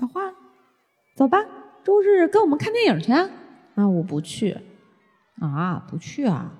[0.00, 0.32] 小花，
[1.16, 1.38] 走吧，
[1.82, 3.28] 周日跟我们看电影去啊！
[3.74, 4.56] 啊，我不去。
[5.40, 6.52] 啊，不去啊？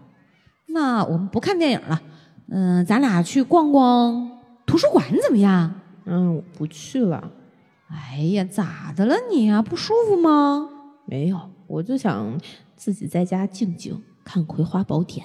[0.66, 2.02] 那我们不看电影了。
[2.48, 5.72] 嗯，咱俩去逛逛图书馆怎么样？
[6.04, 7.30] 嗯，我不去了。
[7.88, 9.62] 哎呀，咋的了你啊？
[9.62, 10.68] 不舒服吗？
[11.06, 12.40] 没有，我就想
[12.74, 15.24] 自己在家静静看《葵花宝典》。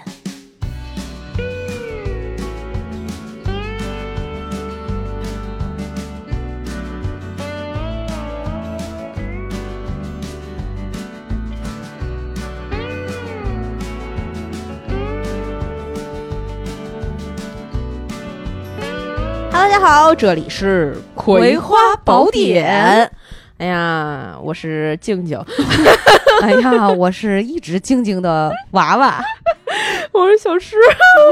[19.73, 23.09] 家好，这里是《葵花宝典》。
[23.57, 25.43] 哎呀，我是静静。
[26.43, 29.19] 哎呀，我是一直静静的娃娃。
[30.13, 30.77] 我是小诗，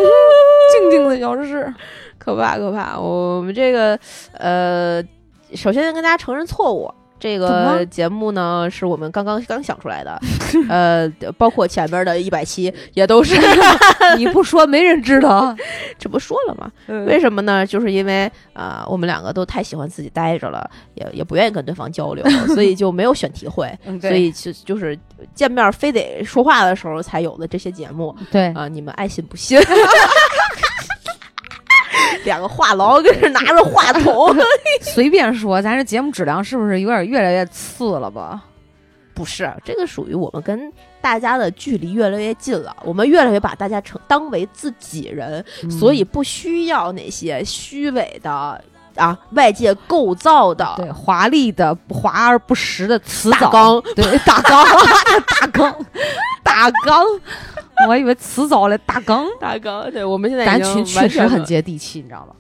[0.73, 1.71] 静静的小诗，
[2.17, 2.97] 可怕可怕。
[2.99, 3.95] 我们这个
[4.33, 5.03] 呃，
[5.53, 6.91] 首先跟大家承认错误。
[7.21, 10.19] 这个节目呢，是我们刚刚刚想出来的，
[10.67, 13.39] 呃，包括前面的一百期也都是。
[14.17, 15.55] 你不说没人知道，
[15.99, 16.71] 这不说了吗？
[17.05, 17.65] 为什么呢？
[17.65, 24.97] 就是因为啊，我们两个都太喜欢自己待着了，也也不愿意跟对方交流，所以就没有选题会，所以就就是
[25.35, 28.15] 见面非得说话的时候才有的这些节目。
[28.31, 29.59] 对啊，你们爱信不信。
[32.25, 34.35] 两个话痨跟这拿着话筒，
[34.81, 38.43] 随便说，咱这节目质量是不是有点越来越次了吧？
[39.13, 48.63] 不是，这个属于我们跟大家的距离越来越近了，我们越来越把大家成当为自己人，所以不需要那些虚伪的
[48.95, 54.65] 啊，外界构造的对华丽的华而不实的词大纲，对大纲。
[55.39, 55.85] 大纲。
[56.43, 57.05] 大纲。
[57.87, 62.35] 我还以为辞藻嘞，大纲大纲，对我们现在咱群确实很接地气，你知道吗？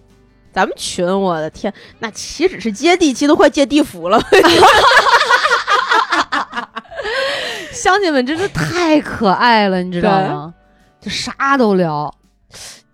[0.53, 4.21] 咱们群，我的天，那岂止是接地气，都快接地府了。
[7.71, 10.53] 乡亲们真是太可爱了，你知道吗？
[10.99, 12.13] 就啥都聊，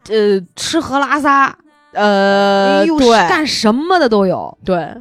[0.08, 1.54] 呃，吃喝拉撒，
[1.94, 4.58] 呃，对，干什么的都有。
[4.64, 4.94] 对，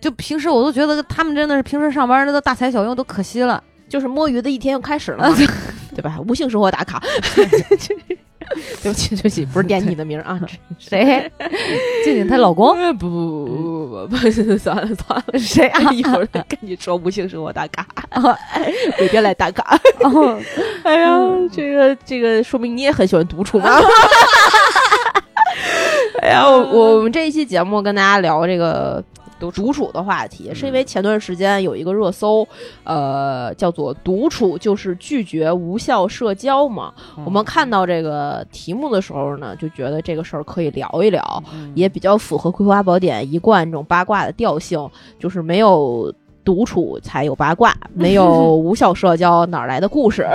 [0.00, 3.62] 就平时我都觉得他们真的是平时上班那都大材小用，都可惜了。
[3.88, 5.28] 就是摸鱼的一天又开始了，
[5.96, 6.18] 对吧？
[6.28, 7.02] 无性生活打卡，
[7.34, 10.38] 对不起，对不起，不是点你的名啊，
[10.78, 11.32] 谁？
[12.04, 12.76] 静静她老公？
[12.98, 15.90] 不不不不不不，算了算了， 谁啊？
[15.90, 17.86] 一会儿跟你说无性生活打卡，
[19.00, 19.80] 每天来打卡。
[20.82, 21.18] 哎呀，
[21.50, 23.80] 这个这个说明你也很喜欢独处嘛。
[26.20, 29.02] 哎呀，我我们这一期节目跟大家聊这个。
[29.38, 32.46] 独独处的话题，是因为前段时间有一个热搜，
[32.84, 36.92] 呃，叫做“独处就是拒绝无效社交”嘛。
[37.24, 41.42] 我们看到这个题目的时候呢，就觉得这个事儿可以聊一聊，
[41.74, 44.88] 也比较符合《葵花宝典》一贯这种八卦的调性，
[45.18, 46.12] 就是没有
[46.44, 50.26] 独处才有八卦，没有 无效社交哪来的故事？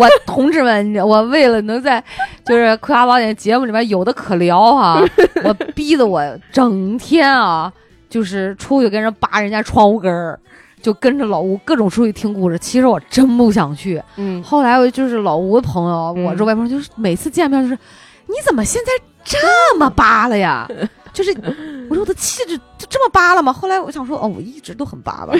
[0.00, 2.02] 我同志们，我为了能在
[2.44, 5.02] 就是《葵花宝典》节目里面有的可聊哈，
[5.44, 7.72] 我逼得我整天啊，
[8.08, 10.38] 就是出去跟人扒人家窗户根儿，
[10.80, 12.58] 就跟着老吴各种出去听故事。
[12.58, 14.02] 其实我真不想去。
[14.16, 17.78] 嗯，后来我就是老吴的朋友，我这外朋友就是每次见面就是，
[18.26, 20.68] 你怎么现在这么扒了呀？
[21.12, 21.30] 就是，
[21.90, 23.52] 我说我的气质就这么扒了吗？
[23.52, 25.34] 后来我想说，哦，我一直都很扒吧，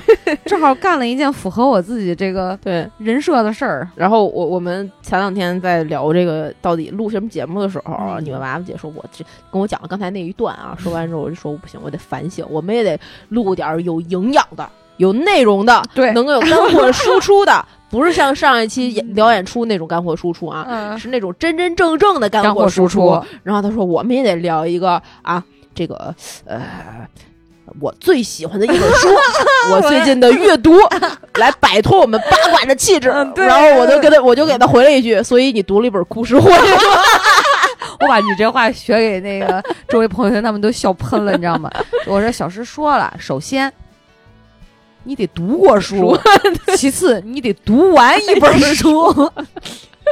[0.44, 3.88] 正好干了一件符合我自己这个 对人设的事儿。
[3.94, 12.98] 然后我我们前两天在聊这个到底录什么节目的时候，你们娃娃姐说，我这跟我讲了刚才那一段啊，说完之后我就说不行，我得反省，我们也得
[13.30, 14.68] 录点有营养的、
[14.98, 23.18] 有内容的，对，能够有干 货输出的，不是像上一期演聊演出那种干货输出啊，是那种真真正正的干货输出。
[23.42, 25.42] 然后他说，我们也得聊一个啊。
[25.74, 27.06] 这个呃，
[27.80, 29.08] 我最喜欢的一本书，
[29.72, 30.76] 我最近的阅读，
[31.34, 33.08] 来摆脱我们八卦的气质。
[33.08, 36.52] 然后我就给他，我就给他回了一句：“所以你读了一本故事会。
[38.00, 41.70] ”我把你这话学给那个周围朋友，他们都笑喷了，你知道吗？
[42.06, 43.72] 我说小石说了，首先
[45.04, 46.18] 你得读过书，
[46.76, 49.30] 其次你得读完一本书。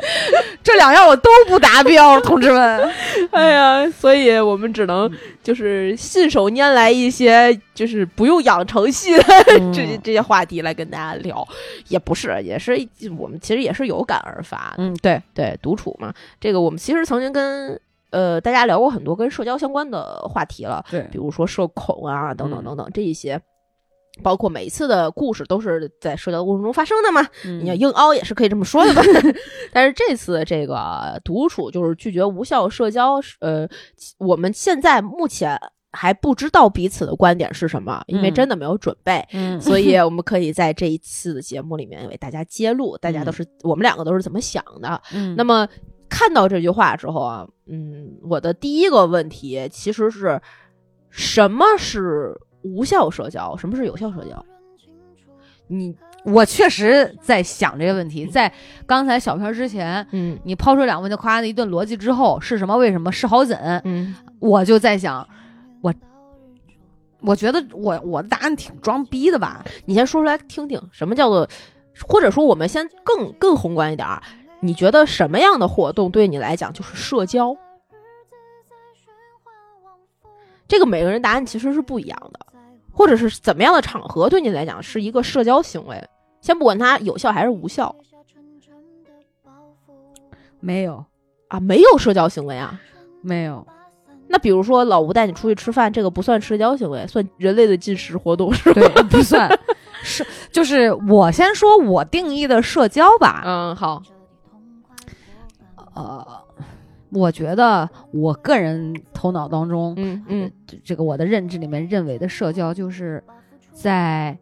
[0.63, 2.91] 这两样我都不达标， 同志们。
[3.31, 5.11] 哎呀，所以我们只能
[5.43, 9.23] 就是信手拈来一些，就是不用养成系的
[9.73, 11.47] 这些这些话题来跟大家聊，
[11.89, 12.77] 也不是，也是
[13.19, 14.75] 我们其实也是有感而发。
[14.79, 17.81] 嗯，对对，独处嘛，这个我们其实曾经跟
[18.11, 23.41] 呃大家聊过很多跟社交相关的话题了，对，比如说社恐啊，等等等等这一些。
[24.23, 27.27] 包括每一次的故事都是在社交过程中发生的嘛？
[27.45, 29.03] 你要硬凹也是可以这么说的吧？
[29.73, 33.69] 但是这次这个独处就是拒绝无效社交，呃，
[34.19, 35.59] 我们现在目前
[35.93, 45.01] 还不知道彼此的观点是什么，因为嗯真的没有准备，嗯所以我们可以在这一次的节目里面为大家揭露，大家都是、我们两个都是怎么想的。
[45.13, 45.67] 嗯那么
[46.09, 50.41] 看到这句话之后啊，嗯，我的第一个问题其实是
[51.09, 54.45] 什么是无效社交，什么是有效社交？
[55.67, 58.53] 你我确实在想这个问题，在
[58.87, 62.77] 刚才小片之前，嗯你抛出两个问题，夸的一顿逻辑之后，是什么？
[62.77, 63.13] 为什么？
[63.13, 63.57] 是好怎？
[63.85, 65.27] 嗯我就在想，
[65.81, 65.95] 我
[67.21, 69.65] 我觉得我我的答案挺装逼的吧？
[69.87, 71.49] 你先说出来听听，什么叫做，
[72.07, 74.23] 或者说我们先更更宏观一点儿，
[74.61, 77.57] 你觉得什么样的活动对你来讲就是社交？
[80.67, 82.47] 这个每个人答案其实是不一样的，
[83.01, 86.07] 或者是怎么样的场合对你来讲是一个社交行为？
[86.43, 87.97] 先不管它有效还是无效
[90.61, 91.03] 没有，
[91.49, 92.79] 啊，没有社交行为啊。
[93.23, 93.67] 没有。
[94.29, 98.83] 那比如说老吴带你出去吃饭，这个不算社交行为，算人类的进食活动是吧？
[98.83, 99.51] 对，不算
[100.03, 103.43] 是，就是我先说我定义的社交吧。
[103.47, 104.03] 嗯，好，
[105.95, 106.27] 呃，
[107.13, 113.23] 我觉得我个人头脑当中，嗯嗯这这个我的认知里面认为的社交，就是
[113.73, 114.39] 在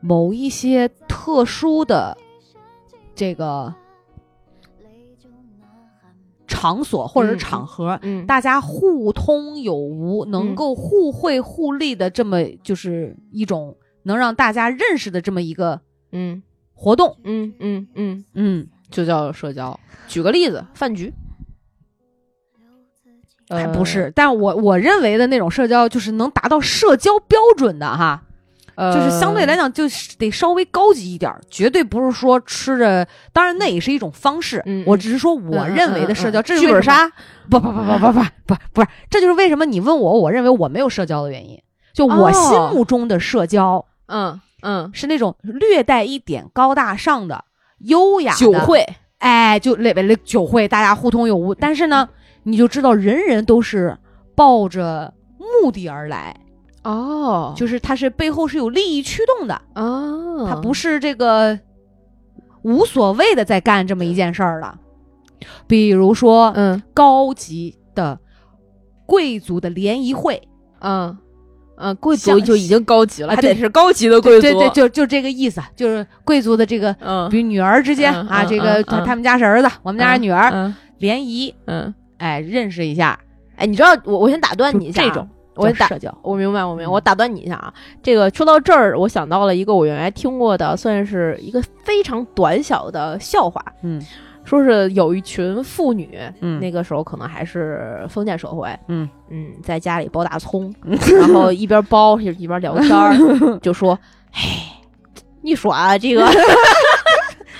[0.00, 2.16] 某一些特殊的
[3.14, 3.74] 这个
[6.46, 15.80] 场所或者场合，嗯，大家互通有无，能嗯够互惠互利的这么就是一种能让大家认识的这么一个
[16.12, 16.42] 嗯
[16.72, 17.18] 活动。
[17.24, 19.78] 嗯嗯嗯，嗯，就叫社交。
[20.08, 21.12] 举个例子，饭局。
[23.48, 28.22] 还不是，但我我认为的那种社交，就是能达到社交标准的哈。
[28.74, 34.62] 呃，就是相对来讲，就是得稍微高级一点儿，绝对不是说吃着，当然那也是一种方式。
[34.84, 37.10] 我只是说我认为的社交，剧本杀。
[37.48, 41.58] 不不不不不不不不是，这就是为什么你问我，我认为我没有社交的原因。
[41.94, 47.44] 就我哦心目中的社交嗯嗯，是那种略带一点高大上的、
[47.78, 48.86] 优雅的酒，会。
[49.18, 51.54] 哎，就类类酒会，大家互通有无。
[51.54, 52.06] 但是呢，
[52.46, 53.98] 你就知道人人都是
[54.36, 56.34] 抱着目的而来，
[56.84, 59.60] 哦就是他是背后是有利益驱动的。
[59.74, 61.58] 哦，他不是这个
[62.62, 64.78] 无所谓的在干这么一件事儿了。
[65.66, 68.18] 比如说，嗯高级的
[69.04, 70.40] 贵族的联谊会，
[70.80, 71.18] 嗯
[71.76, 74.40] 嗯，贵族就已经高级了，还得是高级的贵族。
[74.40, 83.18] 对对，就就这个意思，就是贵族的这个，嗯，比如女儿之间嗯啊，嗯这个他他们家是儿子，我们家是女儿，嗯联谊，嗯，哎，认识一下，
[83.56, 86.90] 哎，你知道我我先打断你一下啊，这种我打社交，我明白，我明白。
[86.90, 86.92] 嗯。
[86.92, 87.72] 我打断你一下啊，
[88.02, 93.64] 这个说到这儿，我想到了一个我原来听过的，算是一个非常短小的笑话。
[93.82, 94.00] 嗯。
[94.44, 96.60] 说是有一群妇女，嗯。
[96.60, 99.08] 那个时候可能还是封建社会，嗯。
[99.28, 103.12] 嗯，在家里剥大葱，然后一边剥一边聊天儿，
[103.60, 103.98] 就说
[104.32, 104.40] ：“哎，
[105.42, 106.24] 你说啊，这个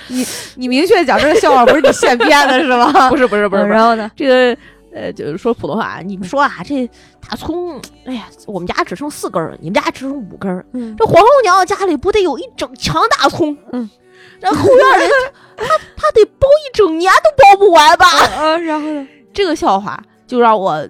[0.07, 3.09] 你你明确讲这个笑话不是你现编的是吗？
[3.09, 4.09] 不是不是不是然后呢？
[4.15, 4.57] 这个。”
[4.95, 6.87] 呃，就是说普通话，你们说啊，这
[7.21, 13.55] 大葱，哎呀，我们家只剩四根儿，你们家只剩五根儿，嗯这皇后娘娘家里不得有一整墙大葱？
[13.73, 13.87] 嗯，
[14.41, 15.09] 这后院人
[15.55, 15.65] 他
[15.95, 18.07] 他得包一整年都包不完吧？
[18.35, 19.07] 啊，然后呢？
[19.35, 20.87] 这个笑话就让我，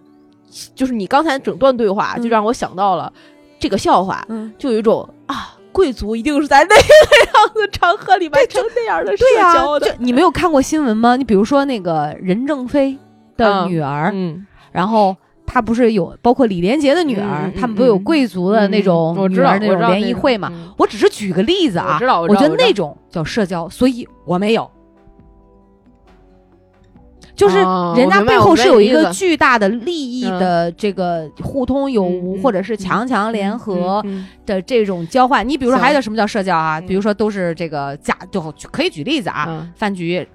[0.74, 3.12] 就是你刚才整段对话，嗯就让我想到了
[3.60, 9.88] 这个笑话，嗯，就有一种啊，贵族一定是在那个样子场合里完成那样的社对呀、交的。
[9.88, 11.16] 就你没有看过新闻吗？
[11.16, 12.98] 你比如说那个任正非
[13.38, 15.16] 的嗯女儿，嗯，然后
[15.46, 20.50] 他不是有包括李连杰的女儿，他们不有贵族的那种女儿那种联谊会嘛？
[20.52, 24.68] 嗯我只是举个例子啊，我觉得那种叫社交，所以我没有。
[27.38, 34.04] 就是哦人家背后是有一个巨大的利益的这个互通有无，或者是强强联合
[34.44, 35.48] 的这种交换。
[35.48, 36.80] 你比如说还有什么叫社交啊？
[36.80, 36.88] 嗯。
[36.88, 38.42] 比如说都是这个假，就
[38.72, 39.72] 可以举例子啊，嗯。
[39.76, 40.28] 饭局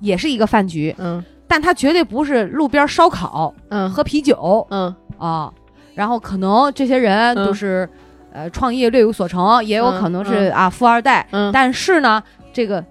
[0.00, 1.24] 也是一个饭局，嗯。
[1.46, 3.88] 但它绝对不是路边烧烤、嗯。
[3.88, 4.92] 喝啤酒嗯。
[5.16, 5.52] 啊。
[5.94, 7.88] 然后可能这些人嗯都是、
[8.32, 10.52] 呃创业略有所成，也有可能是、嗯。
[10.52, 12.20] 啊富二代，嗯，但是呢，
[12.52, 12.84] 这个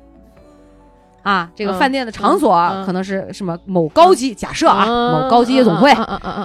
[1.23, 5.91] 啊这个嗯饭店的场所、可能是什么某高级，假设啊、某高级夜总会，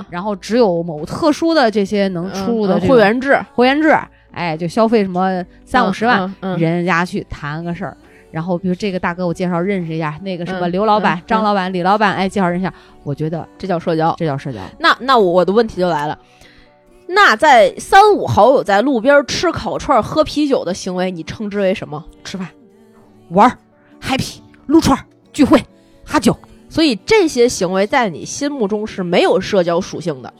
[0.09, 3.95] 然后只有某特殊的这些能出入的会员制，会员制，
[4.33, 7.97] 哎，就消费什么三五十万，人家去谈个事儿。
[8.31, 12.71] 然后，比如这个大哥，我介绍认识一下，那个什么嗯刘老板、嗯张老板、李老板，哎，介绍认识一下。
[13.03, 14.15] 我觉得这叫社交。
[14.19, 14.61] 这叫社交。
[14.79, 16.19] 那那我的问题就来了，
[17.07, 22.05] 那在三五好友在路边吃烤串、喝啤酒的行为，你称之为什么？
[22.23, 22.47] 吃饭、
[23.31, 23.57] 玩儿、
[24.03, 25.61] happy、撸串儿、聚会、
[26.05, 26.37] 哈酒，
[26.69, 30.33] 所以这些行为在你心目中是没有社交属性的。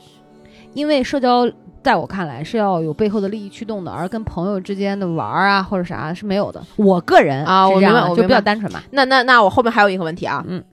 [0.73, 1.49] 因为社交
[1.83, 6.63] 在我看来是要有背后的利益驱动的，而跟朋友之间的玩儿啊或者啥是没有的。
[6.75, 8.83] 我个人啊我明白我明白较单纯嘛。
[8.91, 10.63] 那那那我后面还有一个问题啊，嗯，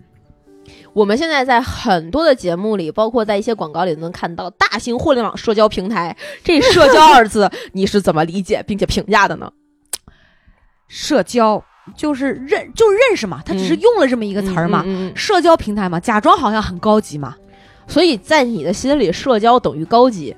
[0.92, 9.50] 我们现在在很多的节目里，包括在一些广告里能看到大型互联网社交平台，这“社交”二字你是怎么理解并且评价的呢？
[10.88, 14.82] 社交就是认就认识嘛，他只是嗯用了这么一个词儿嘛。
[14.84, 17.36] 嗯嗯嗯社交平台嘛，假装好像很高级嘛。
[17.86, 20.34] 所以在你的心里，社交等于高级，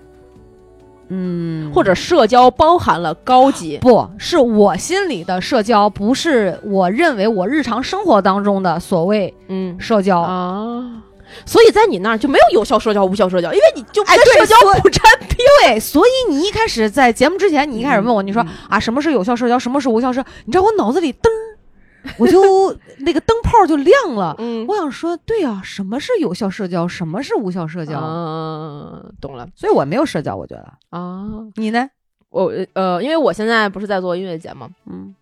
[1.08, 3.78] 嗯或者社交包含了高级。
[3.78, 10.20] 不是我心里的社交，不是我认为我日常生活当中的所谓嗯社交。
[10.20, 11.02] 啊，
[11.46, 15.36] 所以在你那儿就没有有效社交、无效社交，因为你就跟社交不沾边。
[15.62, 20.24] 对，所以你一开始在节目之前，你一开始问我，你说嗯啊，什么是有效社交，什么是无效社？
[20.44, 24.34] 你知道我脑子里噔儿， 我就那个灯泡就亮了。
[24.38, 28.00] 嗯我想说，对啊，什么是有效社交，什么是无效社交？
[28.00, 31.24] 嗯，懂了所以我没有社交，我觉得啊。
[31.56, 31.88] 你呢？
[32.30, 35.14] 我呃，因为我现在不是在做音乐节嘛，嗯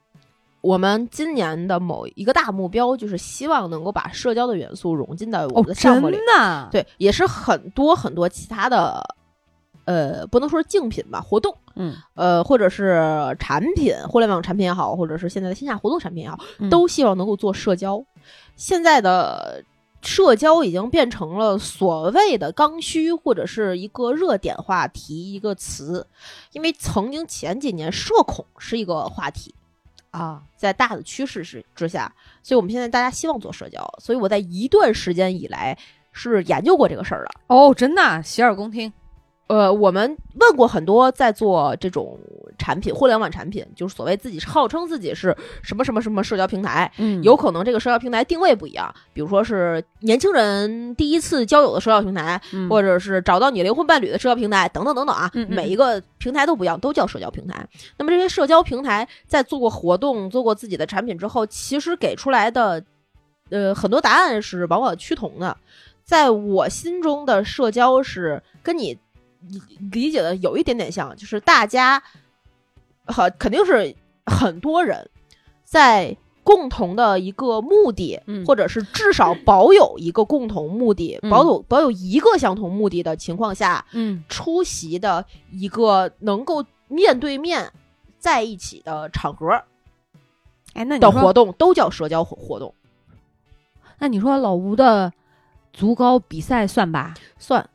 [0.66, 6.16] 我们今年的某一个大目标就是希望能够把社交的元素融进到我哦们的，项目里。
[6.16, 9.00] 真的，对，也是很多很多其他的，
[9.84, 18.04] 呃，不能说是竞品吧，活动，嗯，呃，或者是产品，互联网产品也好，或者是现在的线下活动产品也好，嗯都希望能够做社交。
[18.56, 19.62] 现在的
[20.02, 26.06] 社交已经变成了所谓的刚需，或者是一个热点话题，一个词。
[26.52, 29.54] 因为曾经前几年社恐是一个话题，
[30.16, 32.10] 啊，在大的趋势是之下，
[32.42, 35.76] 所以我们现在大家希望做社交，所以我在一段时间以来
[36.12, 37.30] 是研究过这个事儿的。
[37.48, 38.90] 哦，真的啊洗耳恭听。
[39.48, 42.18] 呃，我们问过很多在做这种
[42.58, 57.64] 产品，互联网产品，就是所谓自己号称自己是什么什么什么社交平台，嗯有可能这个社交平台定位不一样，比如说是年轻人第一次交友的社交平台，嗯或者是找到你灵魂伴侣的社交平台，等等等等啊，嗯嗯每一个平台都不一样，都叫社交平台。
[57.98, 62.82] 那么这些社交平台在做过活动、做过自己的产品之后，其实给出来的
[63.50, 65.56] 呃很多答案是往往趋同的。
[66.02, 68.96] 在我心中的社交是跟你
[69.48, 69.60] 理
[69.90, 72.02] 理解的有一点点像，就是大家
[73.06, 73.94] 很肯定是
[74.26, 75.08] 很多人
[75.64, 87.72] 在共同的一个目的，嗯或者是至少保有一个共同目的，嗯保有保有一个相同目的的情况下，嗯出席的一个能够面对面
[88.18, 89.62] 在一起的场合
[90.74, 92.74] 哎，那你的活动，都叫社交活活动。
[93.98, 95.12] 那你说老吴的
[95.72, 97.14] 足高比赛算吧？
[97.38, 97.68] 算，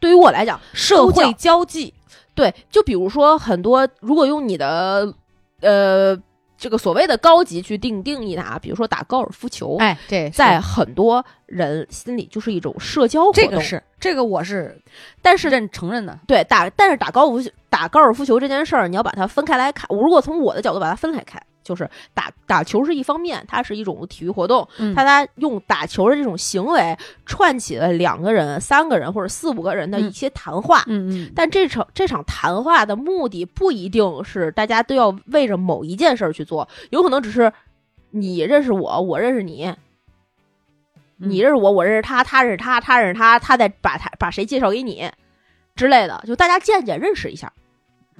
[0.00, 1.92] 对于我来讲，社会交际，
[2.34, 5.12] 对，就比如说很多，如果用你的
[5.60, 6.16] 呃
[6.56, 13.44] 这个所谓的高级去定定义它，比如说打高尔夫球，哎，对在很多人心里就是一种社交活动。
[13.44, 14.80] 这个是这个我是
[15.22, 16.18] 但是认承认的。
[16.26, 19.86] 对打，但是打高尔夫打高尔夫球这件事儿，你要把它分开来看。
[19.88, 26.96] 我如果从我的角度把它分开看，就是打打球是一方面，它是一种体育活动，嗯它它用打球的这种行为
[27.26, 30.82] 串起了两个人、三个人或者四五个人的一些谈话。
[30.86, 37.52] 嗯嗯但这场这场谈话的目的不一定是大家都要为着某一件事儿去做，有可能只是
[38.10, 39.66] 你认识我，我认识你，
[41.18, 45.10] 嗯你认识我，我认识他，他认识他，他认识他，他再把他把谁介绍给你
[45.76, 47.52] 之类的，就大家见见认识一下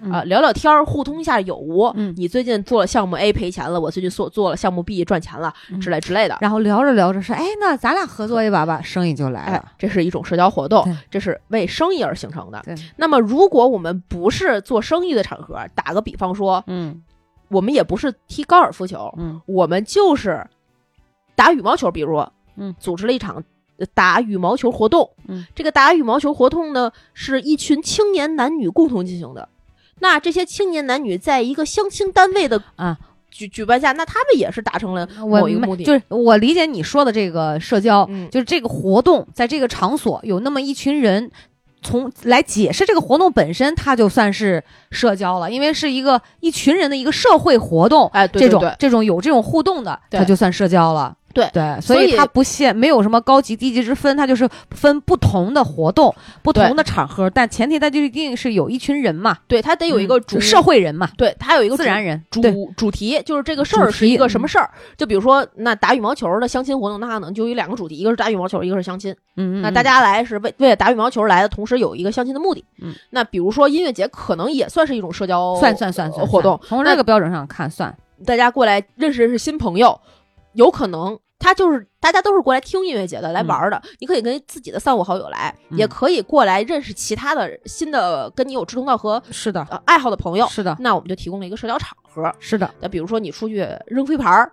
[0.00, 1.84] 嗯啊、聊聊天儿，互通一下有无。
[1.96, 6.38] 嗯你最近做了项目 A 赔钱了，我最近做做了项目 B 赚钱了嗯之类之类的。
[6.40, 12.60] 然后聊着聊着说，哎，那咱俩合作一把吧，生意就来哎了。，这是一种社交活动，这是为生意而形成的。
[12.64, 17.02] 对，那么，如果我们不是做生意的场合，打个比方说，嗯
[17.48, 20.46] 我们也不是踢高尔夫球，嗯我们就是
[21.34, 22.24] 打羽毛球，比如，
[22.56, 23.42] 嗯，组织了一场
[23.78, 25.10] 呃打羽毛球活动。
[25.26, 29.48] 嗯，这个打羽毛球活动呢，是一群青年男女共同进行的。
[30.00, 32.96] 那这些青年男女在一个相亲单位的啊
[33.30, 35.84] 举举办下，那他们也是达成了我某一个目的。
[35.84, 41.30] 就是我理解你说的这个社交，嗯，就是这个活动在这个场所有那么一群人。
[41.80, 51.16] 从来解释这个活动本身，它就算是社交了，因为是一个一群人的一个社会活动，哎，对这种对对这种有这种互动的，对它就算社交了。
[51.34, 62.22] 对对，所以它不限没有什么高级低级之分，它就是分不同的活动、不同的场合，但前提它就一定是有一群人嘛，对，它得有一个嗯主社会人嘛，对，它有一个自然人。
[62.30, 62.42] 主
[62.76, 64.70] 主题就是这个事儿是一个什么事儿？
[64.96, 69.14] 就比如说，那打羽毛球的相亲活动，那可能就有两个主题，一个是打羽毛球，一个是相亲。
[69.36, 72.64] 嗯，嗯那大家来是为为了打羽毛球来的，同时有一个相亲的目的。
[72.82, 76.58] 嗯，那比如说音乐节，可能也算是一种社交算算算算呃活动。
[76.66, 77.94] 从这个标准上看算。
[78.26, 80.00] 大家过来认识认识新朋友，
[80.58, 83.80] 有可能他就是大家都是过来听音乐节的，来玩的。
[84.00, 90.44] 你可以跟自己的三五好友来，嗯也可以过来认识其他的新的跟你有志同道合是的，呃爱好的朋友。
[90.48, 92.34] 是的，那我们就提供了一个社交场合。
[92.40, 94.52] 是的，那比如说你出去扔飞盘儿，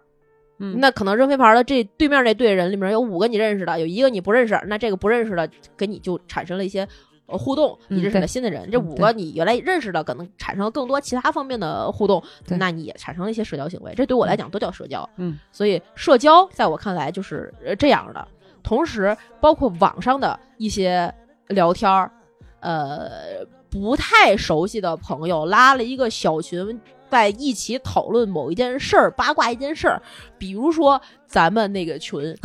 [0.60, 6.88] 嗯，那可能扔飞盘儿的这对面这队人里面有五个你认识的，有一个你不认识，那这个不认识的跟你就产生了一些。
[7.28, 15.08] 呃，互动，嗯你认识了新的人，这嗯五个你原来认识的，可能产生了更多其他方面的互动，那你也产生了一些社交行为，这对我来讲都叫社交。
[15.18, 18.28] 嗯，所以社交在我看来就是呃这样的。
[18.62, 21.14] 同时，包括网上的一些
[21.48, 22.12] 聊天儿，
[22.60, 26.80] 呃，不太熟悉的朋友拉了一个小群，
[27.10, 30.02] 在一起讨论某一件事儿，八卦一件事儿。
[30.38, 32.36] 比如说咱们那个群，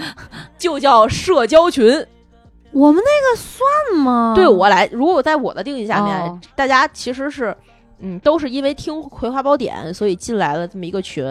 [0.58, 2.06] 就叫社交群。
[2.72, 4.32] 我们那个算吗？
[4.34, 7.56] 对我来，如果在我的定义下面，哦大家其实是。
[8.02, 11.22] 嗯，都是因为听《葵花宝典》，所以进来了这么一个群。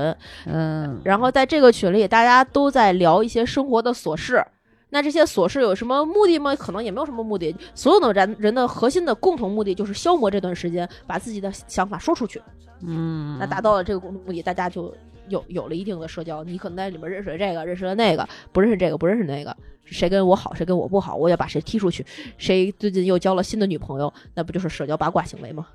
[0.46, 4.46] 嗯，然后在这个群里，大家都在聊一些生活的琐事。
[4.92, 6.56] 那这些琐事有什么目的吗？
[6.56, 7.56] 可能也没有什么目的。
[7.74, 12.40] 所有的人人的核心的共同目的就是消磨这段时间，把自己的想法说出去。
[12.86, 14.94] 嗯，那达到了这个共同目的，大家就
[15.30, 16.44] 有有了一定的社交。
[16.44, 19.56] 你可能在里面认识了这个，认识了那个，不认识这个，不认识那个。
[19.86, 22.06] 谁跟我好，谁跟我不好，我也把谁踢出去。
[22.38, 25.66] 谁最近又交了新的女朋友，那不就是社交八卦行为吗？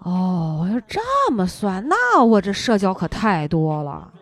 [0.00, 4.12] 哦，要这么算，那我这社交可太多了。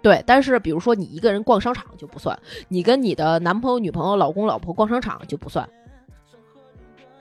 [0.00, 5.68] 对，但是比如说你一个人逛商场就不算，你跟你的男朋友、女朋友、老公、老婆逛商场就不算，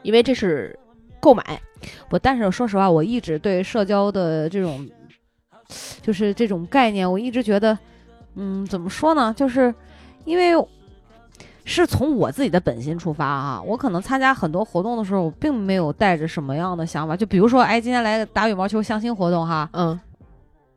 [0.04, 0.78] 因为这是
[1.20, 1.60] 购买。
[2.08, 4.88] 不，但是说实话，我一直对社交的这种，
[6.02, 7.78] 就是这种概念，我一直觉得，
[8.36, 9.34] 嗯，怎么说呢？
[9.36, 9.74] 就是
[10.26, 10.54] 因为
[11.66, 20.00] 是从我自己的本心出发啊，我可能参加很多活动的时候，我并没有带着什么样的想法，就比如说，哎，今天来打羽毛球相亲活动哈，嗯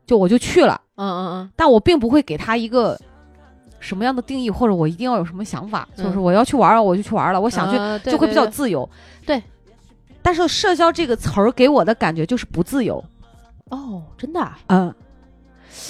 [0.05, 2.99] 就我就去了，嗯嗯嗯，但我并不会给他一个。
[3.83, 7.41] 什么样的定义，或者我一定要有什么想法，嗯就是我要去玩儿，我就去玩儿了。
[7.41, 8.87] 我想去就会比较对对自由。
[9.25, 9.41] 对，
[10.21, 13.03] 但是社交这个词儿给我的感觉就是不自由。
[13.71, 14.93] 哦，真的啊、嗯，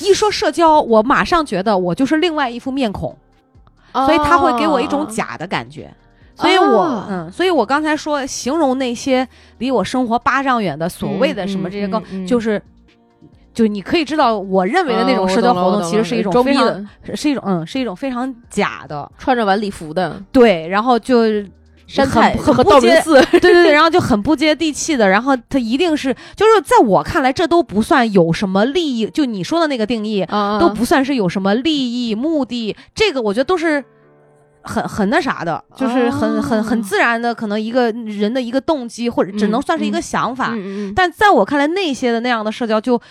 [0.01, 3.15] 一说社交，我马上觉得我就是另外一副面孔，
[3.93, 5.93] 所以他会给我一种假的感觉。
[6.35, 7.05] 所以我，哦。
[7.09, 12.27] 嗯，所以我刚才说形容那些离我生活八丈远的所谓的什么这些高，嗯嗯嗯。
[12.27, 12.61] 就是。
[13.53, 20.23] 就你可以知道，我认为的那种哦社交活动其实是一种非常是一种嗯是一种非常假的，穿着晚礼服的。
[20.31, 21.25] 对，然后就
[21.93, 33.83] 山很菜和很不接道明寺， 对对对， 然后就很不接地气的，然后他一定是，就是在我看来，这都不算有什么利益，就你说的那个定义，啊都不算是有什么利益目的，这个我觉得都是
[34.61, 36.81] 很很那啥的，就是很很很哦。
[36.83, 40.49] 自然的，可能一个人的一个动机，或者只能嗯算是一个嗯想法。
[40.51, 40.93] 嗯嗯嗯。
[40.95, 43.01] 但在我看来，那些的那样的社交就，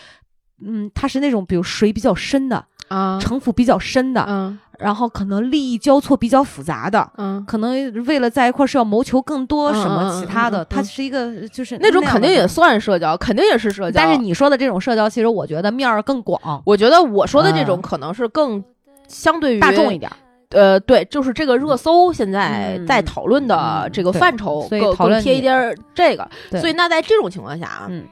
[0.64, 3.18] 嗯，它是那种比如水比较深的，啊。
[3.20, 7.08] 城府比较深的，嗯然后可能利益交错比较复杂的。
[7.16, 14.00] 嗯，可能为了在一块儿是要谋求更多什么其他的，嗯嗯它是一个就是那种肯定也算社交，肯定也是社交。
[14.00, 18.62] 但是你说的这种社交，其实我觉得面儿更广，我觉得我说的这种嗯可能是更
[19.06, 20.16] 相对于大众一点儿。
[20.50, 26.28] 呃，对，就是这个热搜现在嗯在讨论的这个范畴，更更贴一点儿这个。
[26.50, 28.04] 对所以那在这种情况下啊，嗯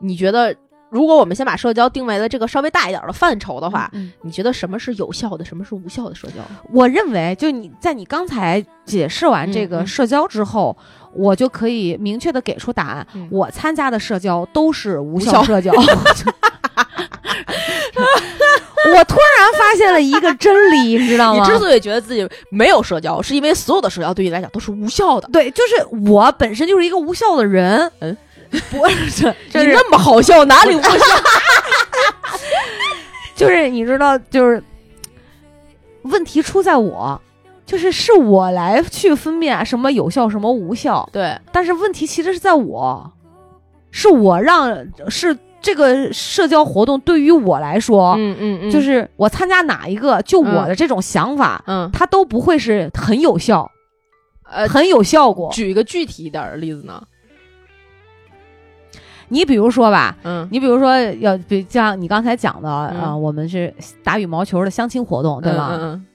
[0.00, 0.54] 你觉得
[0.94, 6.34] 如果我们先把社交定为了这个稍微大一点儿的范畴的话，嗯你觉得什么是有效的，什么是无效的社交？
[6.72, 10.76] 我认为，就你在你刚才解释完这个社交之后，
[11.12, 13.04] 我就可以明确的给出答案。
[13.14, 15.72] 嗯我参加的社交都是无效效社交。
[18.86, 21.42] 我突然发现了一个真理，你知道吗？
[21.44, 25.28] 你之所以觉得自己没有社交，是因为所有的社交对你来讲都是无效的。
[25.32, 27.90] 对，就是我本身就是一个无效的人。
[28.00, 28.16] 嗯，
[28.70, 30.90] 不是，这 你是那么好笑，哪里无效？
[33.34, 34.62] 就是你知道，就是
[36.02, 37.20] 问题出在我，
[37.66, 41.08] 就是是我来去分辨什么有效，什么无效。
[41.12, 43.10] 对，但是问题其实是在我，
[43.90, 53.68] 是我让是这个社交活动对于我来说，嗯嗯嗯，就是我参加哪一个，就我的这种想法，嗯它都不会是很有效，
[54.48, 55.50] 呃，很有效果。
[55.52, 57.02] 举一个具体一点儿的例子呢？
[59.28, 65.70] 你比如说吧，嗯，你比如说要比像你刚才讲的啊、我们是打羽毛球的相亲活动，对吧？
[65.72, 66.06] 嗯嗯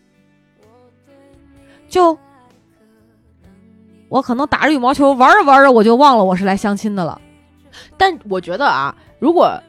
[1.88, 2.18] 就
[4.10, 7.20] 我可能打着羽毛球玩着玩着，我就忘了我是来相亲的了。
[7.98, 9.60] 但我觉得啊，如果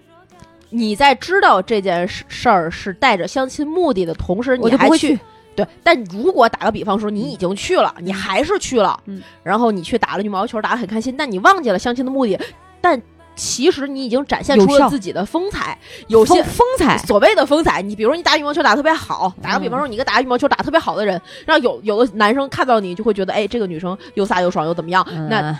[0.68, 5.18] 你在知道这件事事儿是带着相亲目的的同时，你还会去。
[5.56, 12.38] 对，但如果打个比方说，你已经去了，你还是去了，嗯然后你去打了羽毛球，打得很开心，但你忘记了相亲的目的，
[12.80, 13.00] 但
[13.40, 15.76] 其实你已经展现出了自己的风采。
[16.08, 25.02] 有些风风采，所谓的风采，你比如说你打羽毛球打得特别好，打个比方说，你一个打羽毛球打得特别好的人，然后有有的男生看到你就会觉得，哎，这个女生又飒又爽又怎么样？
[25.30, 25.58] 那嗯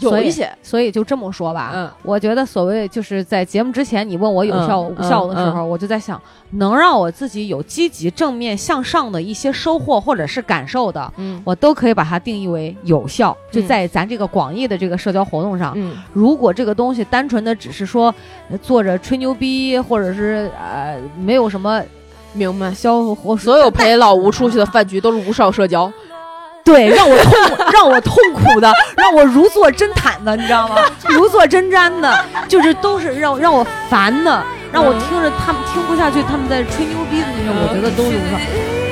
[0.00, 1.90] 有一些，所以就这么说吧，嗯。
[2.02, 6.20] 我觉得所谓就是在节目之前，你问我有效嗯无效的时候，我就在想，
[6.52, 11.40] 能让我自己有积极正面向上的一些收获或者是感受的，嗯。
[11.44, 13.36] 我都可以把它定义为有效。
[13.50, 15.96] 就嗯在咱这个广义的这个社交活动上，嗯。
[16.12, 18.14] 如果这个东西单纯的只是说
[18.50, 21.82] 呃坐着吹牛逼，或者是呃没有什么
[22.32, 22.72] 明白。
[22.72, 25.90] 消活，所有陪老吴出去的饭局都是无效社交，
[26.66, 27.32] 对，让我痛，
[27.72, 30.76] 让我痛苦的，让我如坐针毯的，你知道吗？
[31.08, 32.12] 如坐针毡的，
[32.48, 38.85] 就是都是让让我烦的，让我听着他们听不下去，他们在吹牛逼的那种，我觉得都是无效。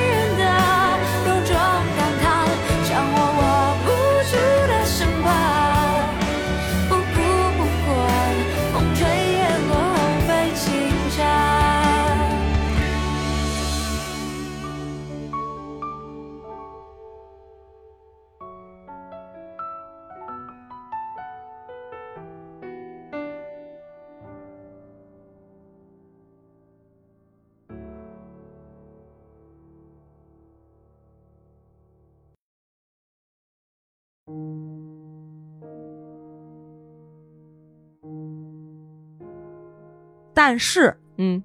[40.45, 41.41] 但是，嗯。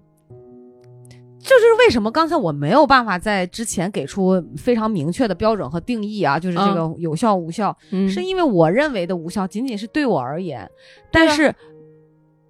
[1.39, 8.07] 这就是为什么刚才我没有办法在之前给出非常明确的标准和定义啊，就是这个有效无效，嗯。
[8.11, 10.71] 是因为我认为的无效仅仅是对我而言，
[11.11, 11.55] 但是。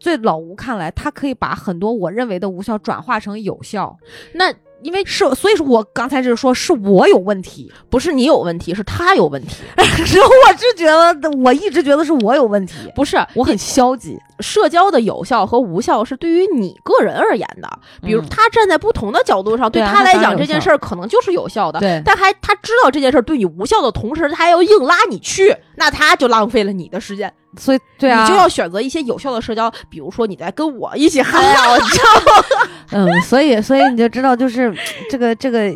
[0.02, 3.94] 在老吴看来，他可以把很多我认为的无效转化成有效，
[4.32, 4.50] 那
[4.82, 9.62] 因为是，所以说我刚才就是说是我有问题，不是你有问题，是他有问题，
[10.04, 10.86] 是我是觉
[11.20, 14.18] 得，我一直觉得是我有问题，不是我很消极。
[14.40, 17.68] 社交的有效和无效是对于你个人而言的。
[18.02, 27.30] 比如嗯他站在不同的角度上，对啊他来讲这件事儿可能就是有效的，对但还他知道这件事儿对你无效的同时，他还要硬拉你去，那他就浪费了你的时间。
[27.56, 32.44] 所以，对啊，你就要选择一些有效的社交，比如说你在跟我一起嗨啊，我知道。
[32.92, 34.72] 嗯，所以，所以你就知道，就是
[35.10, 35.72] 这个，这个，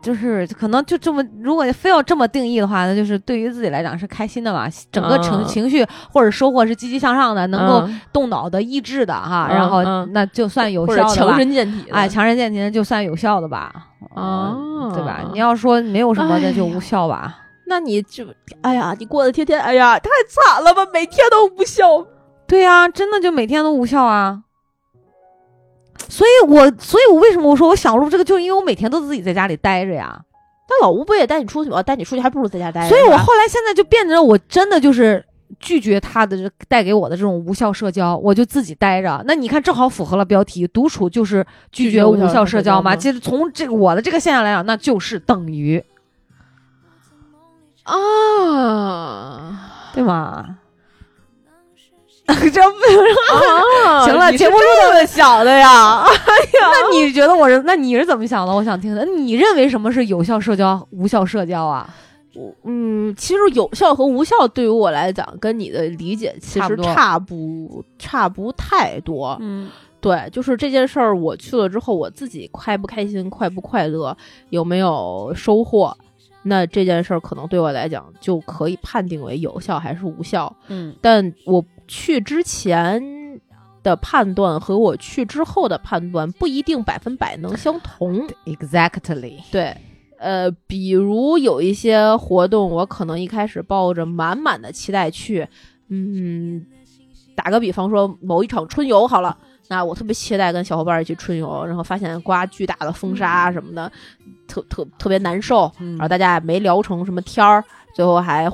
[0.00, 11.36] 就是可能就这么，如果非要这么定义的话，那就是对于自己来讲是开心的嘛，整个情、嗯情绪或者收获是积极向上的，能够嗯动脑的、益智的哈，嗯然后嗯那就算有效的吧。
[11.36, 13.72] 身健体，哎，强身健体的就算有效的吧，
[14.14, 15.20] 哦嗯对吧？
[15.32, 17.38] 你要说没有什么那就无效吧。
[17.72, 18.26] 那你就，
[18.60, 22.06] 哎呀，你过得天天，哎呀，太惨了吧，每天都无效。
[22.46, 24.42] 对呀、真的就每天都无效啊。
[26.06, 30.20] 所以我，所以我为什么我说我想录这个，就是因为我每天都自己在家里待着呀。
[30.68, 31.82] 那老吴不也带你出去吗？
[31.82, 32.88] 带你出去还不如在家待着。
[32.90, 35.24] 所以我后来现在就变成了我真的就是
[35.58, 39.24] 拒绝他的这带给我的这种无效社交，我就自己待着。
[39.26, 42.94] 那你看，正好符合了标题，独处就是拒绝无效社交嘛。
[42.94, 45.82] 其实从这个我的这个现象来讲，那就是等于
[47.84, 50.58] 啊，对吗？
[52.26, 56.04] 这不啊 行了节目录这么想的 呀？
[56.60, 57.60] 那你觉得我是？
[57.66, 58.54] 那你是怎么想的？
[58.54, 59.16] 我想听听。
[59.26, 61.88] 你认为什么是有效社交、无效社交啊？
[62.34, 69.36] 我嗯，其实有效和无效对于我来讲，跟你的理解其实差不差不差不太多。
[69.40, 69.68] 嗯
[70.00, 74.16] 对，就是这件事儿，我去了之后，我自己开不开心、快不快乐，
[74.50, 75.94] 有没有收获，
[76.42, 80.54] 那这件事儿可能对我来讲就可以判定为有效还是无效。
[80.68, 83.40] 嗯但我去之前
[83.82, 88.26] 的判断和我去之后的判断不一定百分百能相同。
[88.44, 89.38] ，exactly。
[89.50, 89.76] 对，
[90.18, 95.46] 呃，比如有一些活动，我可能一开始抱着满满的期待去，
[95.88, 96.64] 嗯，
[97.34, 99.36] 打个比方说某一场春游好了。
[99.68, 103.90] 那我特别期待跟小伙伴儿一起春游，然后发现刮巨大的风沙什么的，
[104.46, 105.70] 特特特别难受。
[105.78, 108.50] 嗯然后大家也没聊成什么天儿，最后还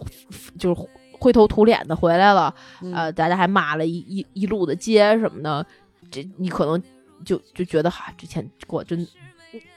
[0.59, 0.81] 就是
[1.19, 2.55] 灰头土脸的回来了。
[2.83, 5.67] 嗯呃，大家还骂了一一一路的街什么的，
[6.11, 6.81] 这你可能
[7.25, 9.05] 就就觉得哈，之前给我真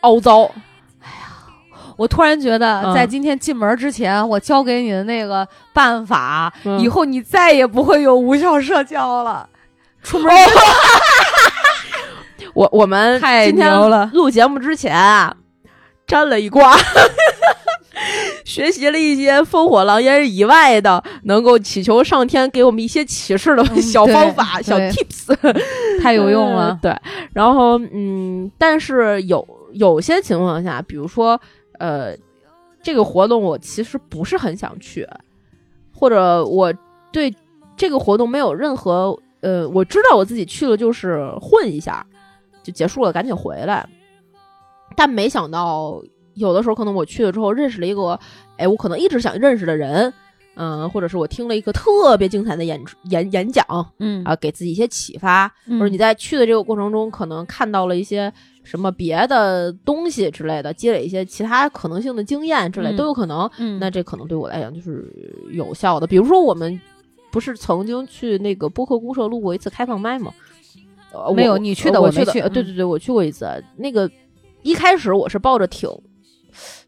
[0.01, 0.51] 凹糟。
[1.97, 9.47] 我突然觉得，嗯在今天进门之前，我教给你的那个办法，嗯以后你再也不会有无效社交了。
[10.03, 10.31] 出门
[12.53, 15.35] 我我们太今天牛了录节目之前啊，
[16.07, 16.75] 占了一卦，
[18.45, 25.55] 学习了一些烽火狼烟以外的，能够祈求上天给我们一些启示的嗯 小方法、对小 tips，
[26.01, 26.79] 太有用了嗯。
[26.81, 26.95] 对，
[27.33, 31.39] 然后嗯，但是有有些情况下，比如说
[31.79, 32.15] 呃，
[32.83, 35.07] 这个活动我其实不是很想去，
[35.95, 36.73] 或者我
[37.13, 37.33] 对
[37.77, 42.05] 这个活动没有任何呃，我知道我自己去了就是混一下
[42.63, 43.87] 就结束了，赶紧回来。
[44.95, 46.01] 但没想到，
[46.33, 48.19] 有的时候可能我去了之后认识了一个，
[48.57, 50.13] 哎，我可能一直想认识的人，
[50.55, 53.65] 嗯、或者是我听了一个特别精彩的演演演讲
[53.99, 58.31] 嗯啊，给自己一些启发，或或者你在去的这个过程中，可能看到了一些
[58.63, 63.49] 什么别的东西之类的，积累一些其他可能性的经验之类，嗯都有可能。
[63.57, 65.09] 嗯那这可能对我来讲就是
[65.51, 66.05] 有效的。
[66.05, 66.79] 比如说，我们
[67.31, 70.33] 不是曾经去那个播客公社录过一次开放麦吗？
[71.13, 73.63] 呃没有你去的呃我去的，我没去对对对，我去过一次。
[73.77, 74.09] 那个
[74.61, 75.89] 一开始我是抱着挺。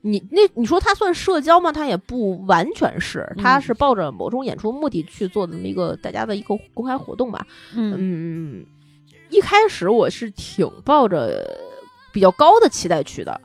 [0.02, 1.72] 你那你说他算社交吗？
[1.72, 7.48] 他也不完全是，它嗯是抱着某种演出目的去做的那么一个大家的一个公开活动吧。
[7.74, 8.66] 嗯嗯，
[9.30, 11.58] 一开始我是挺抱着
[12.12, 13.40] 比较高的期待去的，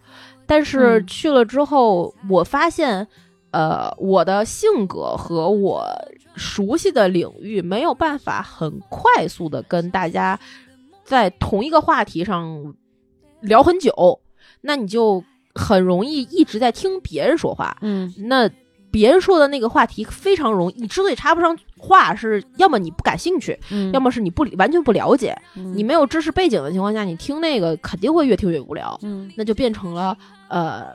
[0.45, 3.07] 但是嗯去了之后，我发现，
[3.53, 5.87] 呃，我的性格和我
[6.35, 10.39] 熟悉的领域没有办法很快速的跟大家
[11.09, 12.75] 在同一个话题上
[13.41, 14.21] 聊很久，
[14.61, 18.13] 那你就很容易一直在听别人说话，嗯。
[18.19, 18.49] 那
[18.91, 25.75] 别人说的那个话题非常容易，你之所以插不上话，是要么你不感兴趣，嗯要么是你不完全不了解，嗯。
[25.75, 29.33] 你没有知识背景的情况下，你听那个肯定会越听越无聊，嗯。
[29.37, 30.15] 那就变成了
[30.49, 30.89] 呃，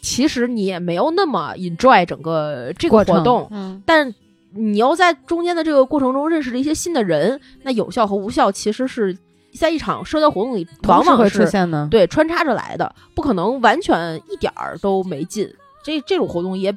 [0.00, 3.82] 其实你也没有那么 enjoy 整个这个活动，嗯。
[3.84, 4.14] 但
[4.54, 9.16] 你要在中间的这个过程中认识了一些新的人，那有效和无效其实是
[9.58, 15.52] 在一场社交活动里往往是出现呢，对穿插着来的，不可能完全一点儿都没劲。
[15.84, 16.76] 这这种活动也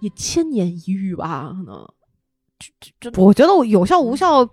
[0.00, 1.86] 也千年一遇吧，可能。
[3.00, 4.46] 这这我觉得我有效无效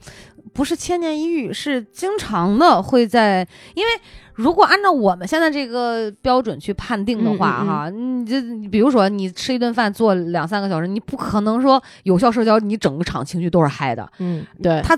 [0.54, 3.92] 不是千年一遇，是经常的会在，因为
[4.34, 14.98] 如果按照我们现在这个标准去判定的话，嗯嗯嗯哈，你这你比如说你吃一顿饭做两三个小时，你不可能说有效社交，你整个场情绪都是嗨的，嗯，对，他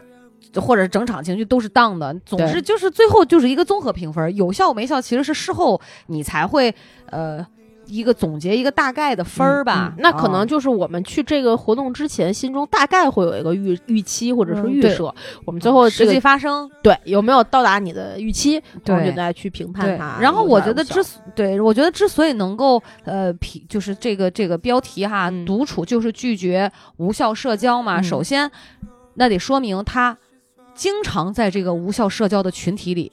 [0.56, 6.74] 或者整场情绪都是荡的，总对是就是最后就是一个综合评分，有效没效其实是事后你才会
[7.12, 7.46] 呃
[7.86, 16.70] 一个总结一个大概的分儿吧，嗯那可能啊就是我们去这个活动之前，心中大概会有一个预预期或者是预设，我们最后这实际发生。
[16.84, 28.00] 对有没有到达你的预期，我们就再去评判它。，然后我觉得之之所对我觉得之所以能够呃，评就是这个这个标题哈，嗯独处就是拒绝无效社交嘛。
[28.00, 28.50] 嗯首先，
[29.16, 30.16] 那得说明他
[30.80, 33.12] 经常在这个无效社交的群体里，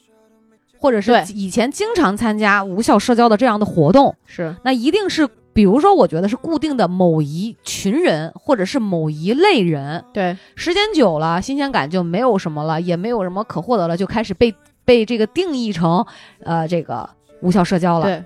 [0.79, 5.29] 或者是以前经常参加无效社交的这样的活动，是那一定是。
[5.57, 16.05] 比如说，我觉得是固定的某一群人，或者是某一类人，对，时间久了，新鲜感就没有什么了，也没有什么可获得了，就开始被被这个定义成
[16.44, 17.09] 呃这个
[17.40, 18.05] 无效社交了。
[18.05, 18.22] 对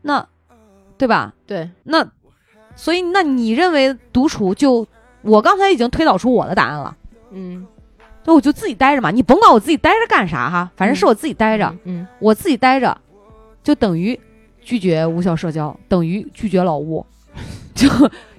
[0.00, 0.26] 那
[0.96, 1.34] 对吧？
[1.46, 2.08] 对，那
[2.74, 4.86] 所以那你认为独处就
[5.20, 6.96] 我刚才已经推导出我的答案了，
[7.30, 7.66] 嗯，
[8.24, 12.96] 那我就自己待着嘛，你甭管我自己待着干啥哈，反正是我自己待着，嗯，我自己待着
[13.62, 14.18] 就等于
[14.60, 17.04] 拒绝无效社交，等于拒绝老吴。
[17.74, 17.88] 就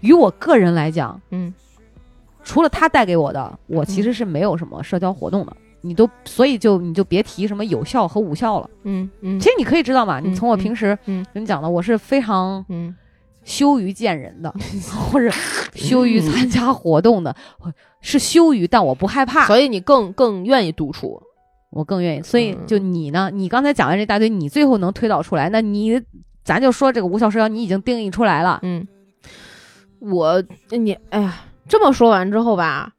[0.01, 1.53] 于我个人来讲，嗯，
[2.43, 5.55] 除了他带给我的，我其实是没有什么社交活动的。
[5.81, 8.69] 你都所以就你就别提什么有效和无效了。
[8.83, 12.93] 嗯嗯其实你可以知道嘛，嗯你从我平时嗯跟你讲的，我是非常嗯
[13.43, 14.53] 羞于见人的，
[15.11, 15.29] 或者
[15.73, 17.35] 羞于参加活动的，
[18.01, 21.21] 是羞于，但我不害怕，所以你更更愿意独处。
[21.71, 22.21] 我更愿意。
[22.21, 26.01] 所以嗯就你呢，你刚才讲完这大堆，你最后能推导出来，那你
[26.43, 28.59] 咱就说这个无效社交，你已经定义出来了。
[28.63, 28.87] 嗯，
[29.99, 32.93] 我你哎呀，这么说完之后吧，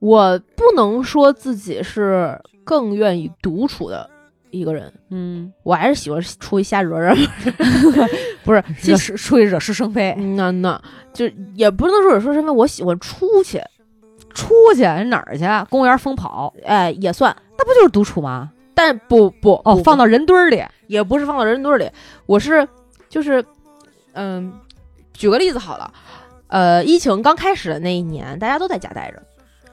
[0.00, 4.10] 我不能说自己是更愿意独处的
[4.52, 7.12] 一个人，嗯，我还是喜欢出去瞎惹惹。
[8.44, 10.80] 不是，其惹实是出去惹是生非，嗯那那
[11.12, 13.60] 就也不能说惹是生非，我喜欢出去，
[14.34, 15.44] 出去哪儿去？
[15.68, 17.34] 公园疯跑，哎，也算。
[17.58, 18.50] 那不就是独处吗？
[18.74, 21.90] 但不不哦，放到人堆儿里，也不是放到人堆里，
[22.26, 22.66] 我是
[23.08, 23.44] 就是
[24.14, 24.52] 嗯，
[25.12, 25.92] 举个例子好了，
[26.48, 29.22] 呃，疫情刚开始的那一年，大家都在家待着，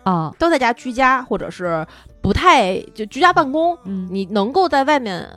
[0.04, 1.86] 啊，都在家居家，或者是
[2.22, 5.28] 不太就居家办公，嗯你能够在外面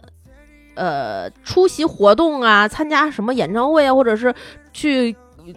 [0.75, 4.35] 呃出席活动啊，参加什么演唱会啊，或者是
[4.73, 5.15] 去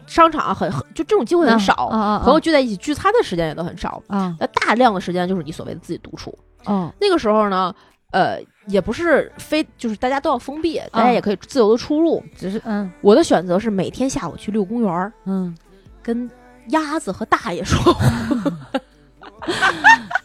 [0.08, 4.02] 商场很很就这种机会很少，啊啊，朋友聚在一起聚餐的时间也都很少。
[4.08, 6.36] 啊，那大量的时间就是你所谓的自己独处。
[6.66, 7.74] 哦，那个时候呢，
[8.12, 12.24] 呃，也不是非就是大家都要封闭，大家也可以自由的出入。
[12.36, 15.56] 只是嗯我的选择是每天下午去遛公园儿，嗯
[16.02, 16.30] 跟
[16.70, 18.06] 鸭子和大爷说话。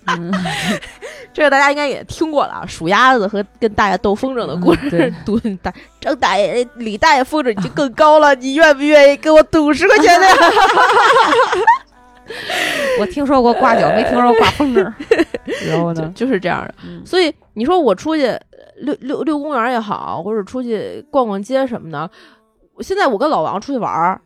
[0.07, 0.33] 嗯，
[1.33, 5.13] 这个大家应该也听过了啊，数鸭子和跟大爷斗风筝的故事。
[5.25, 10.27] 赌大 张大爷、李大爷风筝已经更高了，你愿不愿意给我赌十块钱呢？
[13.01, 14.93] 我听说过挂脚，没听说过挂风筝。
[15.69, 16.13] 然后呢？
[16.15, 16.75] 就是这样的。
[16.85, 18.41] 嗯所以你说我出去呃
[18.77, 22.11] 溜溜溜公园也好，或者出去逛逛街什么的，
[22.81, 24.21] 现在我跟老王出去玩儿，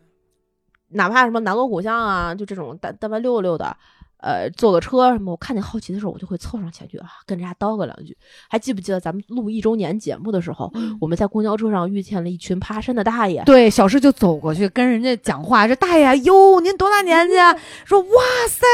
[0.91, 3.77] 哪怕什么南锣鼓巷啊，就这种单单外溜达溜达，
[4.25, 8.17] 呃，坐个车什么，我看见好奇的时候，我就会凑上前去啊，跟人家叨个两句。
[8.49, 13.43] 还记不记得咱们录一周年节目的时候，我们在公交车上遇见了一群爬山的大爷？
[13.45, 17.55] 对，小诗就走过去跟人家讲话，这大爷哟，您多大年纪啊？
[17.85, 18.09] 说哇
[18.49, 18.65] 塞，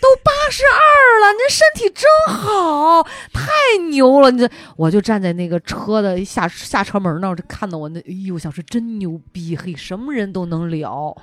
[0.00, 3.50] 都八十二了，您身体真好，太
[3.90, 4.30] 牛了！
[4.30, 11.14] 你这，我就站在那个车的下下车门那儿，就看到我那，哎呦，小石真牛逼，嘿，什么人都能聊，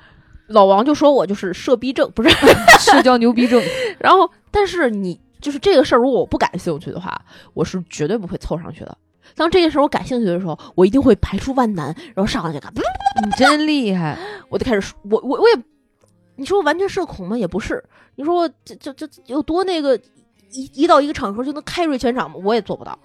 [0.51, 2.29] 老王就说我就是社逼症，不是？
[2.79, 3.61] 社交牛逼症。
[3.99, 7.19] 然后，但是你就是这个事儿，如果我不感兴趣的话，
[7.53, 8.97] 我是绝对不会凑上去的。
[9.35, 12.71] 当这件事儿我感兴趣的时候，我一定会排除万难，然后上来就干，
[13.25, 14.17] 你真厉害，
[14.49, 15.63] 我就开始说，我我我也，
[16.35, 17.37] 你说我完全社恐吗？
[17.37, 17.83] 也不是。
[18.15, 19.95] 你说我这这这有多那个，
[20.51, 22.37] 一一到一个场合就能开瑞全场吗？
[22.43, 22.97] 我也做不到。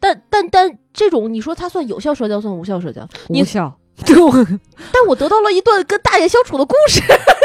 [0.00, 3.06] 但但但这种，你说它算有效社交，算无效社交？
[3.28, 3.78] 无效。
[4.92, 7.00] 但我得到了一段跟大爷相处的故事，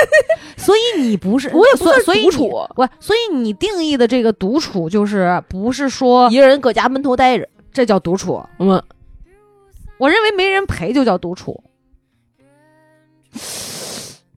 [0.58, 7.48] 所以你不是，我也不算独处不，所以你定义的这个独处，就是不是说一个人搁家闷头待着。
[7.72, 8.44] 这叫独处？
[8.58, 8.82] 嗯，
[10.00, 11.64] 我认为没人陪就叫独处。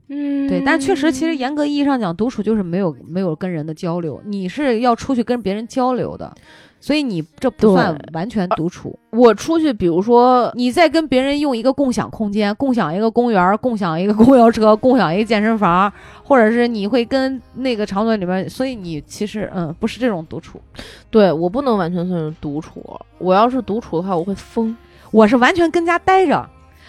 [0.08, 6.34] 嗯对，但确实，其实严格意义上讲，独处就是没有没有跟人的交流，你是要出去跟别人交流的，
[6.82, 8.98] 所以你这不算完全独处。
[9.12, 15.90] 我出去，比如说你在跟别人用一个共享空间，共享一个公园，共享一个公交车，共享一个健身房，
[16.24, 20.60] 或者是你会跟那个场所里面，所以你其实嗯不是这种独处，
[21.08, 22.82] 对我不能完全算是独处，
[23.18, 24.76] 我要是独处的话，我会疯。
[25.12, 26.44] 我是完全跟家待着，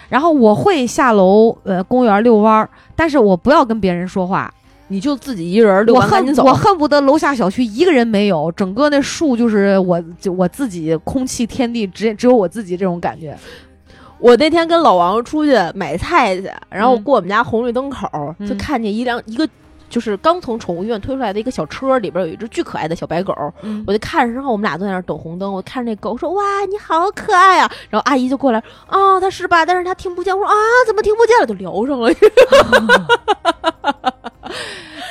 [0.10, 4.52] 然后我会下楼呃公园遛弯儿，但是我不要跟别人说话，
[4.94, 6.44] 你就自己一人儿遛我完赶紧走。
[6.44, 13.36] 恨我恨不得楼下小区一个人没有，整个那树就是我就我自己空气天地，只只有我自己这种感觉。
[14.20, 19.50] 我那天跟老王出去买菜去，然后嗯过我们家红绿灯口，嗯就看见一辆一个
[19.90, 23.36] 就是刚从宠物医院推出来的一个小车，里边有一只巨可爱的小白狗。
[23.64, 29.66] 嗯我就看着，然后我们俩都在那儿等红灯，我看着那狗说：“哇，你好可爱啊！”然后阿姨就过来，啊，它是吧？
[29.66, 30.38] 但是它听不见。
[30.38, 31.48] 我说啊，怎么听不见了？
[31.48, 32.14] 就聊上了。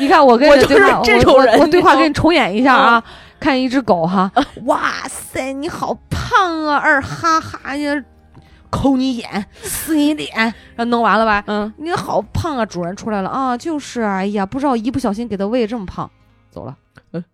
[0.03, 3.03] 你看我跟我就是你对话，这种人我我我对话你知道给你重演一下啊。
[3.39, 4.31] 看一只狗哈，
[4.67, 8.05] 哇塞，你好胖啊，二哈哈呀，
[8.71, 11.43] 抠你眼，撕你脸，然后弄完了吧？
[11.49, 12.65] 嗯，你好胖啊！
[12.65, 16.09] 主人出来了啊，就是啊，哎呀，不知道一不小心给它喂这么胖，
[16.53, 16.77] 走了。
[17.13, 17.25] 嗯，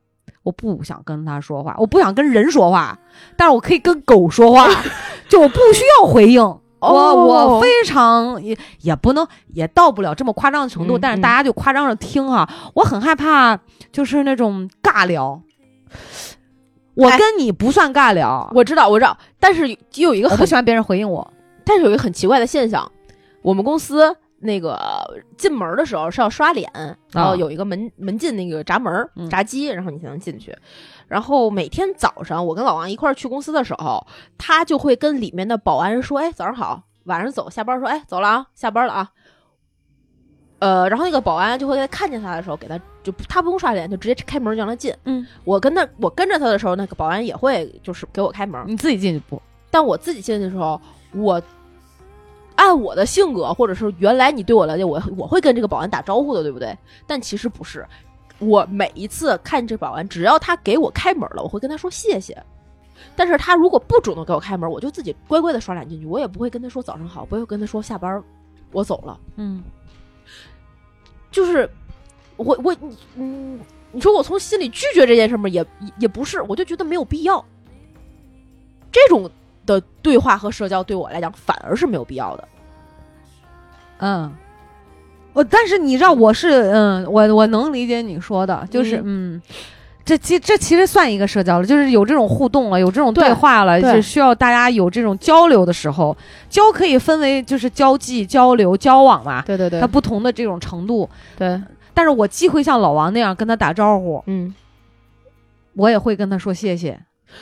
[0.43, 2.99] 我不想跟它说话，我不想跟人说话，
[3.37, 4.67] 但是我可以跟狗说话，
[5.29, 6.43] 就我不需要回应。
[6.81, 13.59] 我我哦非常也也不能也到不了这么夸张的程度，嗯但是大家就夸张着听哈、我很害怕，
[13.91, 15.41] 就是那种尬聊。
[16.95, 21.33] 我哎跟你不算尬聊，我知道，我知道，但是有一个很喜欢别人回应我。
[21.65, 22.91] 但是有一个很奇怪的现象，
[23.43, 24.79] 我们公司那个
[25.37, 26.71] 进门的时候是要刷脸，
[27.13, 28.91] 然后有一个门门禁那个闸门
[29.31, 30.57] 闸机，然后你才能进去。
[31.09, 39.11] 然后每天早上我跟老王一块儿去公司的时候，他就会跟里面的保安说：“哎，早上好，晚上走，下班说，哎，走了啊，下班了啊。”
[40.61, 44.93] 呃，然后那个保安就会在看见他的时候给他就他不用刷脸，就直接开门让他进。
[45.05, 48.61] 嗯，我跟他我跟着他的时候，那个保安也会就是给我开门。
[48.67, 49.41] 你自己进去不？
[49.71, 50.81] 但我自己进去的时候，
[51.15, 51.41] 我
[52.57, 56.77] 按我的性格，或者是原来你对我了解，我我会跟这个保安打招呼的，对不对？
[57.07, 57.87] 但其实不是，
[58.39, 62.41] 我每一次看这保安，只要他给我开门了，我会跟他说谢谢。
[63.15, 68.23] 但是他如果不主动给我开门，我就自己乖乖的刷脸进去，我也不会跟他说早上好，不会跟他说下班
[68.73, 69.19] 我走了。
[69.37, 69.63] 嗯，
[71.31, 71.69] 就是
[72.37, 73.61] 我我你嗯，
[73.93, 75.49] 你说我从心里拒绝这件事吗？
[75.49, 77.45] 也也也不是，我就觉得没有必要。
[78.91, 79.31] 这种
[79.67, 82.49] 的对话和社交对我来讲反而是没有必要的。
[83.99, 84.35] 嗯，
[85.39, 89.41] 我但是你知道我是嗯，我我能理解你说的，就是嗯。
[90.05, 96.17] 这其这其实算一个社交了，就是有这种互动了，有这种对对话了，就是需要大家有这种交流的时候，
[96.49, 101.07] 交可以分为就是交际、交流、交往嘛，对对对它不同的这种程度。
[101.37, 101.61] 对，
[101.93, 104.55] 但是我既会像老王那样跟他打招呼，嗯，
[105.75, 106.99] 我也会跟他说谢谢，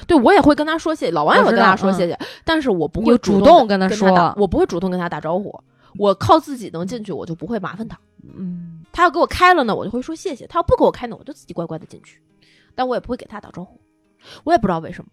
[0.08, 5.56] 对我也会跟他说谢谢，老王也会跟他说谢谢，但是我不你会动主动跟跟他说打我不会主动跟他打招呼，
[5.98, 7.98] 我靠自己能进去，我就不会麻烦他。
[8.36, 12.20] 嗯，他要给我开了呢，我就会说谢谢；他要不给我开呢，我就自己乖乖的进去，
[12.74, 13.80] 但我也不会给他打招呼，
[14.44, 15.10] 我也不知道为什么。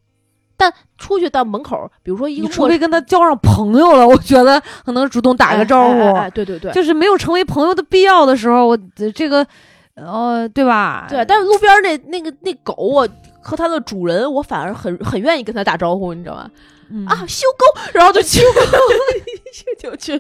[0.56, 9.46] 但出去到门口，比如说一你个陌除非跟他交上朋友了，我觉得可能主动打个招呼，哎哎哎哎对对对，就是没有成为朋友的必要的时候，我呃这个
[9.96, 11.08] 呃，对吧？
[11.10, 13.08] 对，但是路边那那个那狗，我
[13.42, 16.50] 和它的主人，我反而很很愿意跟它打招呼，你知道吗？
[16.94, 18.40] 嗯啊，修沟，然后就去
[19.80, 20.18] 就去，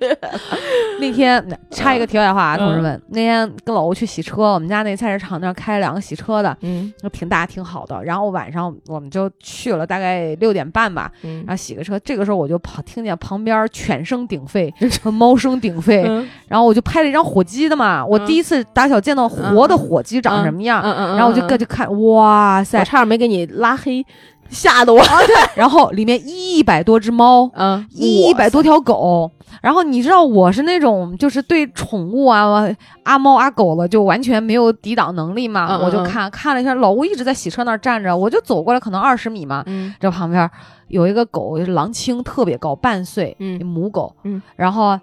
[0.99, 8.03] 那天插一个题外话啊，嗯同志们，那天跟老吴去洗车，我们家那菜市场那儿开了两个洗车的，嗯就挺大挺好的。
[8.03, 11.97] 然后晚上我们就去了，大概六点半吧，嗯然后洗个车。
[11.99, 24.05] 这个时候我就跑听见旁边犬声鼎沸和猫声鼎沸，嗯然后我就拍了一张火鸡的嘛，我嗯第一次打小见到活的火鸡长什么样，嗯嗯，然后我就过去看，哇塞，差点没给你拉黑，
[24.49, 25.35] 吓得我，对。
[25.55, 27.49] 然后里面一百多只猫。
[27.55, 29.29] 嗯，一百多条狗，
[29.61, 32.67] 然后你知道我是那种就是对宠物啊
[33.03, 39.93] 阿猫阿狗了就完全没有抵挡能力嘛，嗯嗯我就看看了一下，老吴一直在洗车那儿站着，我就走过来，可能二十米嘛，嗯。
[39.99, 40.49] 这旁边
[40.87, 43.63] 有一个狗，就是狼青，特别高，半岁，嗯。
[43.65, 44.99] 母狗，嗯，然后。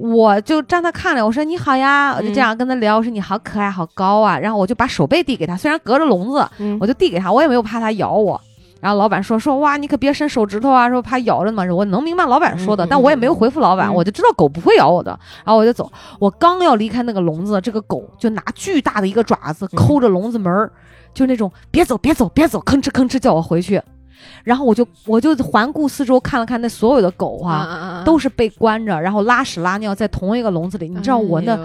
[0.00, 6.78] 我就站他看了，我说你好呀，我就嗯这样跟他聊，我说你好可爱，好高啊，然后我就把手背递给他，虽然隔着笼子，嗯。
[6.80, 8.40] 我就递给他，我也没有怕他咬我。
[8.80, 11.64] 然后老板说说哇，你可别伸手指头啊，说怕咬着嘛。
[11.64, 15.10] 我能明白老板说的，但我也没有回复老板，嗯我就知道狗不会咬我的。
[15.44, 20.70] 然后我就走，我刚要离开那个笼子，这个狗就拿巨大的一个爪子抠着笼子门儿，
[21.12, 23.82] 就那种别走别走别走，吭哧吭哧叫我回去。
[24.44, 30.88] 然后我就我就环顾四周看了看那所有的狗啊，啊都是被关着，然后拉屎拉尿在同一个笼子里。
[30.88, 31.58] 你知道我那哎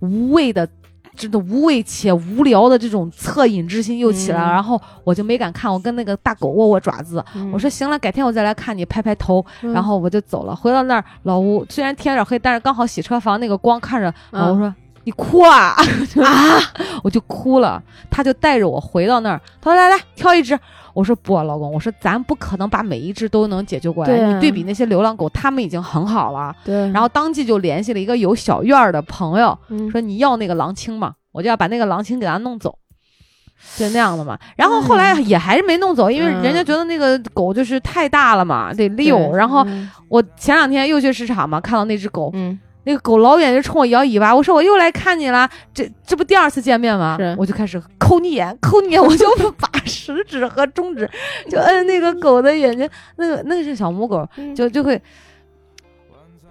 [0.00, 0.68] 无谓的，
[1.16, 10.54] 真的无畏且无聊的这种恻隐之心又起来了，嗯然后我就没敢看，我跟那个大狗握握爪子，嗯我说行了，改天我再来看你，拍拍头，嗯然后我就走了。
[10.54, 14.74] 回到那儿，老吴虽然天有点黑，但是刚好洗车房那个光看着，嗯老吴说。
[15.06, 15.76] 你哭啊
[16.24, 16.58] 啊！
[17.04, 20.58] 我就哭了，他就带着我回到那儿，他说来来挑一只，
[20.94, 26.54] 我说不，老公，我说咱不可能把每一只都能解救过来，你对比那些流浪狗，他们已经很好了。
[26.64, 32.78] 对，然后当即就联系了一个有小院儿的朋友，嗯说你要那个狼青嘛，我就要把那个狼青给他弄走，
[33.76, 34.38] 就那样的嘛。
[34.56, 39.34] 然后后来也还是没弄走，因为嗯人家觉得那个狗就是太大了嘛，得遛。
[39.34, 47.34] 然后嗯我前两天又去市场嘛，看到那只狗，嗯那个狗老远就冲我摇尾巴，我说我又来看你了，这这不第二次见面吗是？
[47.38, 49.26] 我就开始抠你眼，抠你眼，我就
[49.58, 51.08] 把食指和中指
[51.48, 55.00] 就摁那个狗的眼睛，那个那个是小母狗，嗯就就会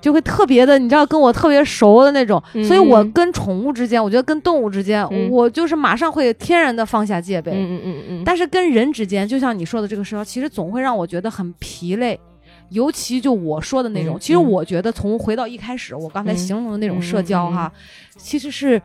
[0.02, 7.52] 就会特别的，你知道，跟我特别熟的那种，嗯所以我跟宠物之间，我觉得跟动物之间，嗯我就是马上会天然的放下戒备。
[7.52, 12.20] 嗯嗯嗯嗯，但是跟人之间，就像你说的这个社交，其实总会让我觉得很疲累。
[12.74, 14.52] 尤其就我说的那种，嗯其实嗯。
[14.52, 16.38] 我觉得从回到一开始我刚才嗯。
[16.38, 17.72] 形容的那种社交哈，
[18.18, 18.82] 其实是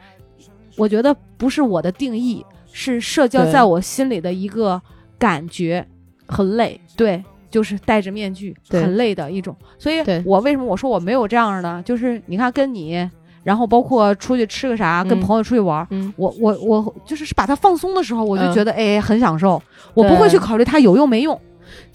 [0.76, 4.80] 我觉得不是我的定义，是社交在我心里的一个
[5.18, 5.84] 感觉，
[6.26, 8.80] 很累，对，就是戴着面具对。
[8.82, 9.56] 很累的一种。
[9.78, 13.08] 所以我为什么我说我没有这样的，就是你看跟你，
[13.42, 15.86] 然后包括出去吃个啥，跟嗯朋友出去玩
[16.16, 18.52] 我我我就是把它放松的时候，我就嗯。
[18.54, 19.60] 觉得、哎很享受，
[19.94, 21.38] 我不会去考虑它有用没用。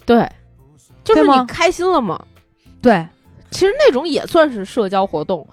[0.04, 0.28] 对，
[1.04, 2.20] 就是你开心了嘛。
[2.82, 3.06] 对，
[3.50, 5.46] 其实那种也算是社交活动，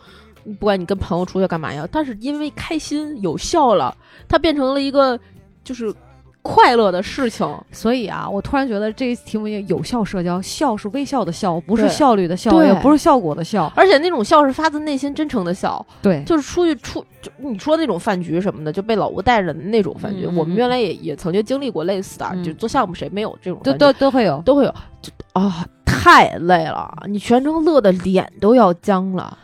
[0.44, 3.96] 不管你跟朋友出去干嘛呀，但是因为开心有效了，
[4.28, 5.20] 它变成了一个
[5.64, 5.94] 就是
[6.42, 7.48] 快乐的事情。
[7.72, 13.72] 所以啊，我突然觉得这一题目也有效社交，笑是微笑的笑，不是效率的效，对也不是效果的效。
[13.76, 24.42] 而且那种笑是发自内心、真诚的笑，对，就是出去出就你说那种饭局什么的，就被老吴带着的那种饭局，我们原来也也曾经经历过类似的，嗯就做项目谁没有这种都都都会有。
[24.44, 29.38] 都会有，就啊太累了，你全程乐的脸都要僵了。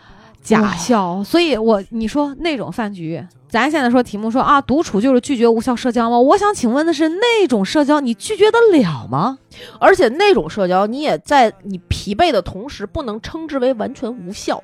[0.48, 6.18] 假哇笑，所以我你说那种饭局，咱现在说题目说啊，独处就是拒绝无效社交吗？
[6.18, 9.40] 我想请问的是，那种社交你拒绝得了吗？
[9.78, 14.64] 而且那种社交，你也在你疲惫的同时，不能称之为完全无效。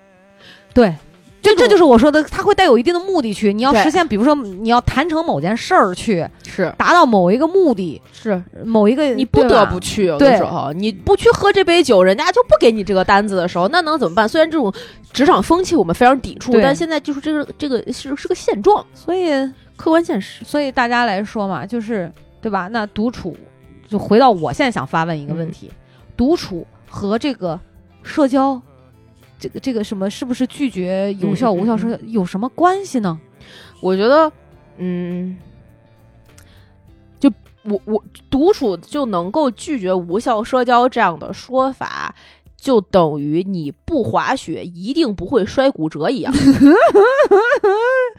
[0.74, 0.96] 对，
[1.44, 14.28] 这这就是我说的，它会带有一定的目的去，你要实现，比如说你要谈成某件事儿去，是达到某一个目的，是，某一个你不得不去，有的对时候你不去喝这杯酒，人家就不给你这个单子的时候，那能怎么办？
[14.28, 14.74] 虽然这种
[15.12, 19.30] 职场风气我们非常抵触，但现在就是这个这个是是个现状，所以
[19.76, 20.46] 客观现实。
[20.46, 22.10] 所以大家来说嘛，就是
[22.42, 22.70] 对吧？
[22.72, 23.36] 那独处，
[23.90, 25.70] 就回到我现在想发问一个问题：
[26.16, 27.60] 独处和这个
[28.02, 28.62] 社交，
[29.44, 33.20] 这个这个什么，是不是拒绝有效无效社交有什么关系呢？
[33.82, 34.32] 我觉得，
[34.78, 35.38] 嗯，
[37.20, 37.30] 就
[37.64, 42.16] 我我独处就能够拒绝无效社交这样的说法。
[42.64, 46.34] 就等于你不滑雪一定不会摔骨折一样。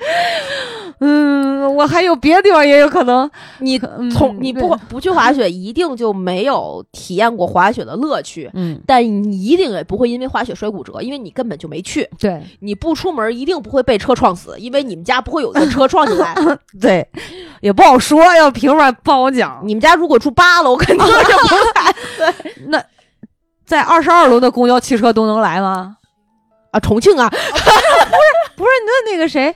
[1.01, 1.87] 嗯，我？
[1.87, 3.31] 还有别的地方也有可能。
[3.61, 8.51] 你嗯从你不对不去滑雪，一定就没有体验过滑雪的乐趣。
[8.53, 12.07] 嗯，但你一定也不会因为滑雪摔骨折，因为你根本就没去。
[12.19, 16.35] 对你不出门，一定不会被车撞死，因为你们家不会有一个车撞进来。
[16.81, 17.07] 对，
[17.61, 19.63] 也不好说，要凭什么不好讲？
[19.65, 21.95] 你们家如果住八楼，肯定就不来
[22.67, 22.85] 那
[23.65, 25.97] 在二十二楼的公交汽车都能来吗？
[26.71, 26.81] 啊。
[26.81, 27.43] 重庆啊，不是
[28.57, 29.55] 不是，那那个谁，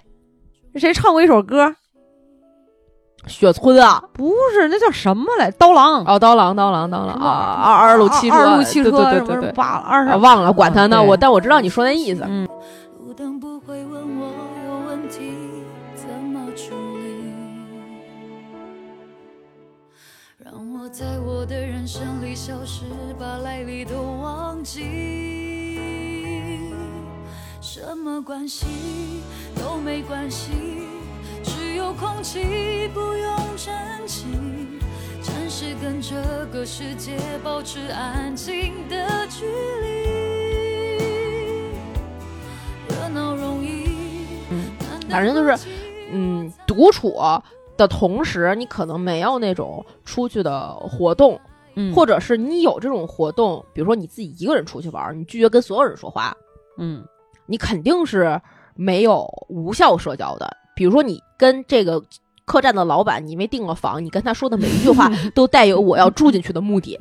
[0.76, 1.74] 谁唱过一首歌？
[3.26, 5.50] 雪村啊，不是，那叫什么来？
[5.50, 6.02] 刀郎。
[6.06, 9.52] 哦，刀郎，刀郎，刀郎啊，二二路汽车，二路汽车，对对对对对，
[10.18, 12.24] 忘了，管他呢，我但我知道你说那意思。
[12.26, 12.48] 嗯
[20.98, 22.82] 在我的人生里消失，
[23.20, 24.82] 把来历都忘记。
[27.60, 28.66] 什么关系
[29.54, 30.50] 都没关系，
[31.44, 33.72] 只有空气不用珍
[34.08, 34.24] 惜。
[35.22, 40.02] 暂时跟这个世界保持安静的距离。
[42.88, 43.86] 热闹容易，
[45.08, 45.56] 反正就是，
[46.10, 47.16] 嗯，独处
[47.78, 51.40] 的同时，你可能没有那种出去的活动，
[51.76, 56.36] 嗯或者是你有这种活动，比如说你自己一个人出去玩儿，你拒绝跟所有人说话，
[56.76, 57.02] 嗯
[57.46, 58.38] 你肯定是
[58.74, 60.46] 没有无效社交的。
[60.76, 62.02] 比如说你跟这个
[62.44, 66.98] 客栈的老板，你因为订了房，你跟他说的每一句话 都带有我要住进去的目的，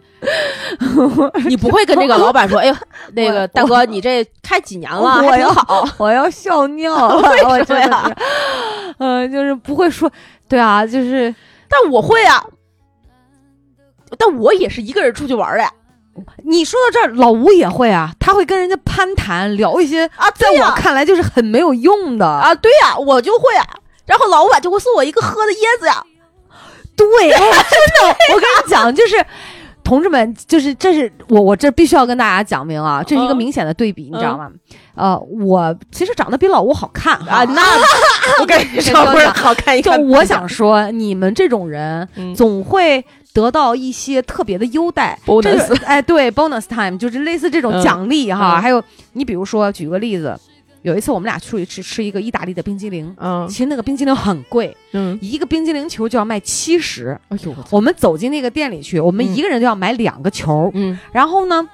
[1.48, 2.76] 你不会跟这个老板说， 哎呦，
[3.14, 5.88] 那个大哥，你这开几年了，我要好。
[5.98, 8.16] 我要笑尿了，为我什么呀
[9.00, 9.22] 嗯？
[9.22, 10.12] 呃，就是不会说，
[10.48, 11.34] 对啊，就是
[11.70, 12.44] 但我会啊，
[14.18, 15.72] 但我也是一个人出去玩儿的呀。
[16.44, 22.26] 你说到这儿，老吴也会啊，他会跟人家攀谈，聊一些啊，在我看来就是很没有用的。
[22.26, 23.68] 啊，对呀、我就会啊。
[24.06, 26.04] 然后老板就会送我一个喝的椰子呀。
[26.96, 29.26] 对，哎真的，我跟你讲，就是。
[29.88, 34.52] 同志们，就是这是我我这必须要跟大家讲明啊，这是一个嗯明显的对比，你知道吗？
[34.96, 37.62] 呃，我其实长得比老吴好看啊，那
[38.42, 39.90] 我跟你说，不是好看一就。
[39.94, 42.36] 我想说，你们这种人嗯。
[42.36, 43.02] 总会
[43.34, 45.18] 得到一些特别的优待。
[45.86, 47.82] 哎，对，bonus time 就是类似这种嗯。
[47.82, 48.58] 奖励哈。
[48.58, 48.62] 嗯。
[48.62, 48.84] 还有，
[49.14, 50.38] 你比如说，举个例子，
[50.84, 57.20] 有一次我们俩出去吃吃一个意大利的冰激凌，嗯其实那个冰激凌很贵，嗯，一个冰激凌球就要卖七十。
[57.30, 60.72] 哎呦我们走进那个店里去，我们嗯一个人就要买两个球。
[60.74, 61.68] 嗯然后呢，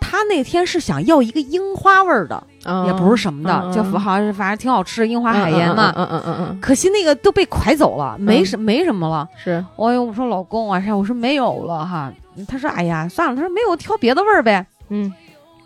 [0.00, 2.42] 他那天是想要一个樱花味儿的，
[2.86, 5.92] 也不是什么的，嗯就好像是反正挺好吃，樱花海盐嘛。
[5.96, 9.28] 嗯嗯嗯嗯嗯，可惜那个都被拐走了，没嗯什、没什么了。
[9.42, 12.12] 是哎呦，我说老公啊，我说没有了哈。
[12.48, 14.66] 他说哎呀，算了，他说没有，挑别的味儿呗。
[14.92, 15.12] 嗯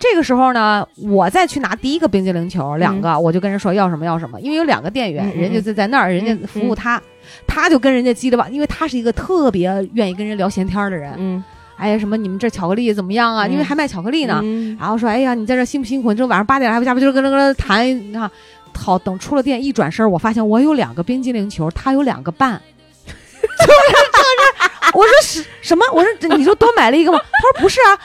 [0.04, 7.00] 这个时候呢，我再去拿第一个冰激凌球，两个，我就跟人说要什么要什么，因为有两个店员，人家就在那儿，人家服务他，
[7.46, 11.14] 他就跟人家叽里吧，因为他是一个特别愿意跟人聊闲天的人。
[11.16, 11.42] 嗯
[11.76, 13.46] 哎呀，什么你们这巧克力怎么样啊？
[13.46, 14.40] 嗯因为还卖巧克力呢。
[14.44, 16.12] 嗯然后说，哎呀，你在这辛不辛苦？
[16.12, 18.30] 你这晚上八点还不下班，就是跟跟跟谈，你看，
[18.76, 22.60] 好，等出了店一转身，我发现我有两个冰激凌球，他有两个半，
[23.06, 25.84] 就是就是，我说是什么？
[25.92, 27.18] 我说你就多买了一个吗？
[27.18, 27.98] 他说不是啊，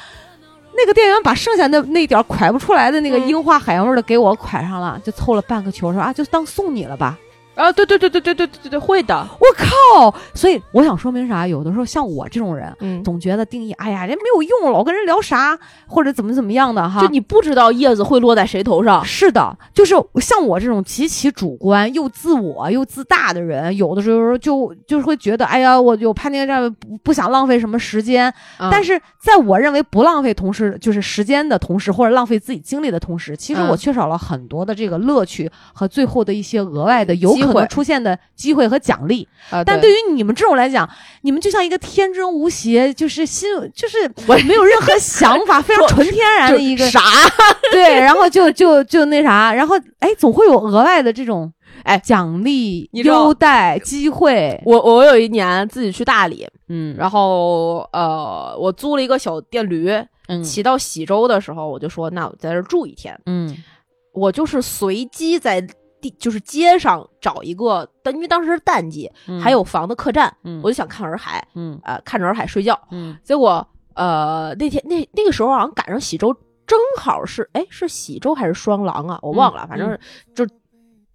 [0.80, 7.18] 那个店员把剩下那那点儿蒯不出来的那个嗯樱花海洋味儿的给我蒯上了，就凑了半个球，说啊，就当送你了吧。
[7.60, 9.16] 啊，对对对对对对对对，会的。
[9.40, 10.14] 我靠！
[10.34, 11.48] 所以我想说明啥？
[11.48, 15.58] 有的时候像我这种人，嗯，总觉得定义，哎呀，人没有用，老跟人聊啥，
[15.88, 17.00] 或者怎么怎么样的哈。
[17.02, 19.06] 就你不知道叶子会落在谁头上。
[19.06, 28.34] 是的，就是像我这种极其主观又自我又自大的人，有的时候就就是会觉得，哎呀，我有攀天这不不想浪费什么时间。
[28.70, 39.28] 但是是在我认为不浪费同时，就是时间的同时，或者浪费自己精力的同时，其实嗯我缺少了很多的这个乐趣和最后的一些额外的有机会可能出现的机会和奖励。
[39.50, 40.90] 啊，但对于你们这种来讲，
[41.22, 43.98] 你们就像一个天真无邪，就是心就是
[44.28, 47.02] 我没有任何想法， 非常纯天然的一个啥？
[47.72, 51.52] 对，然后就就就那啥，然后哎，总会有额外的这种
[51.84, 54.62] 哎奖励、优待、机会。
[54.66, 59.90] 我我有一年自己去大理，嗯然后呃，我租了一个小电驴，
[60.28, 63.20] 嗯骑到喜洲的时候，我就说，那我在这儿住一天。
[63.26, 63.56] 嗯
[64.12, 65.66] 我就是随机在
[66.02, 72.80] 地，就是街上找一个，但因为当时是淡季，嗯还有房的客栈，嗯我就想看洱海，嗯呃，看着洱海睡觉。
[72.92, 76.34] 嗯结果呃那天那那个时候好像赶上喜洲，
[76.66, 79.98] 正好是哎是喜洲还是双廊啊，我忘了，反正
[80.34, 80.48] 就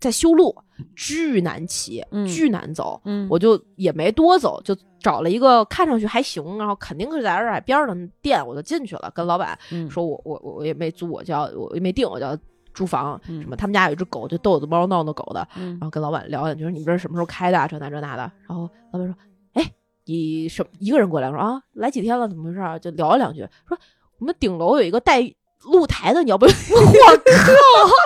[0.01, 0.55] 在修路，
[0.95, 3.01] 巨难骑，嗯巨难走。
[3.05, 12.37] 嗯我就也没多走，就找了一个看上去还行，然后肯定是在洱海边儿的店，我就进去了，跟老板嗯说我我我我也没租，我就要我也没订，我就要
[12.75, 17.67] 住房，嗯什么他们家有一只狗，就逗子猫闹闹狗的，嗯然后跟老板聊两句，说你们这是什么时候开的啊？
[17.67, 18.31] 这那这那的。
[18.47, 19.15] 然后老板说
[19.55, 19.73] ：“哎，
[20.05, 22.29] 你什一个人过来？”我说：“啊，来几天了？
[22.29, 23.79] 怎么回事啊？”就聊了两句，说
[24.19, 25.23] 我们顶楼有一个带
[25.63, 26.53] 露台的，你要不要？
[26.53, 26.77] 我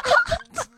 [0.05, 0.69] 靠！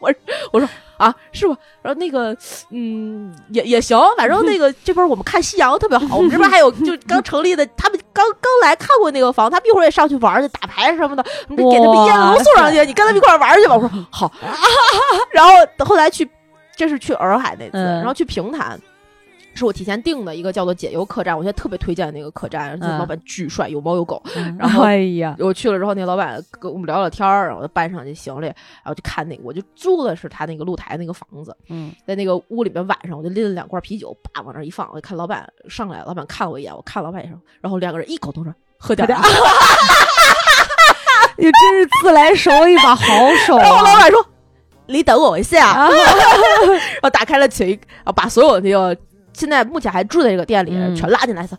[0.00, 0.12] 我
[0.52, 1.56] 我说啊，是吧？
[1.82, 2.36] 然后那个，
[2.70, 6.16] 嗯，也也行，反正那个 这边我们看夕阳特别好。
[6.16, 13.74] 我们这边还有就 刚成立的，他们刚刚来看过那个房，他们一会儿也上去玩去，打牌什么的，我们就给他们烟都送上去，你跟他们一块玩去吧。
[13.76, 14.32] 我说好。
[15.32, 15.52] 然后
[15.84, 16.28] 后来去，
[16.74, 18.78] 这是去洱海那次，嗯然后去平潭。
[19.56, 24.22] 是我提前订的一个叫做解忧客栈，我现在特别推荐那个客栈，那嗯老板巨帅，有猫有狗。
[24.58, 39.22] 然后哎呀，我去了之后，那老板跟我们聊聊天儿，然后我就搬上去行李，然后就看那个，我就租的是他那个露台那个房子，嗯在那个屋里面，晚上我就拎了两罐啤酒，叭往那儿一放，我就看老板上来，老板看我一眼，我看老板一眼，然后两个人异口同声喝点儿啊，
[41.38, 43.04] 你真是自来熟一把好
[43.46, 44.00] 手然后老啊！
[44.00, 44.26] 板说
[44.86, 45.66] ：“你等我一下。
[45.68, 48.96] 啊 然后打开了群，啊，把所有那个
[49.36, 51.58] 现在目前还住在这个店里嗯全拉进来说。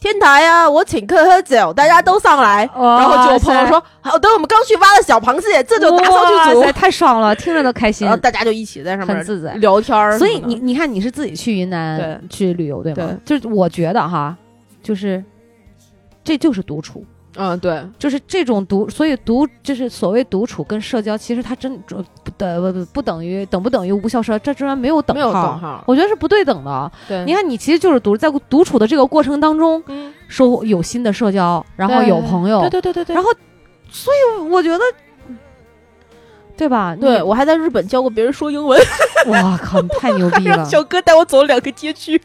[0.00, 2.68] 天台呀、我请客喝酒，大家都上来。
[2.74, 6.72] 哇然后就有朋友说：“好的，我们刚去挖的小螃蟹，这就拿上去煮。
[6.72, 8.20] 太爽了，听着都开”心然后。
[8.20, 10.18] 大家就一起在上面很自在聊天。
[10.18, 13.16] 所以你你看，你是自己去云南对去旅游对吗？
[13.24, 14.36] 就是我觉得哈，
[14.82, 15.22] 就是
[16.24, 17.04] 这就是独处，
[17.36, 21.76] 嗯，对，就是这种独，所以独就是所谓独处跟社交，其实它真
[22.22, 25.84] 不等不不不等于等不等于无效社交，这居然没有等没有号等号。
[25.86, 26.92] 我觉得是不对等的。
[27.08, 33.14] 对，你看，你其实就是独在独处的这个过程当中，嗯，收获有新的社交，然后有朋友，对对对对对。
[33.14, 33.30] 然后
[33.90, 34.84] 所以我觉得，
[36.54, 36.94] 对吧？
[36.94, 38.78] 对我还在日本教过别人说英文，
[39.28, 42.20] 哇靠，你太牛逼让了， 小哥带我走了两个街区，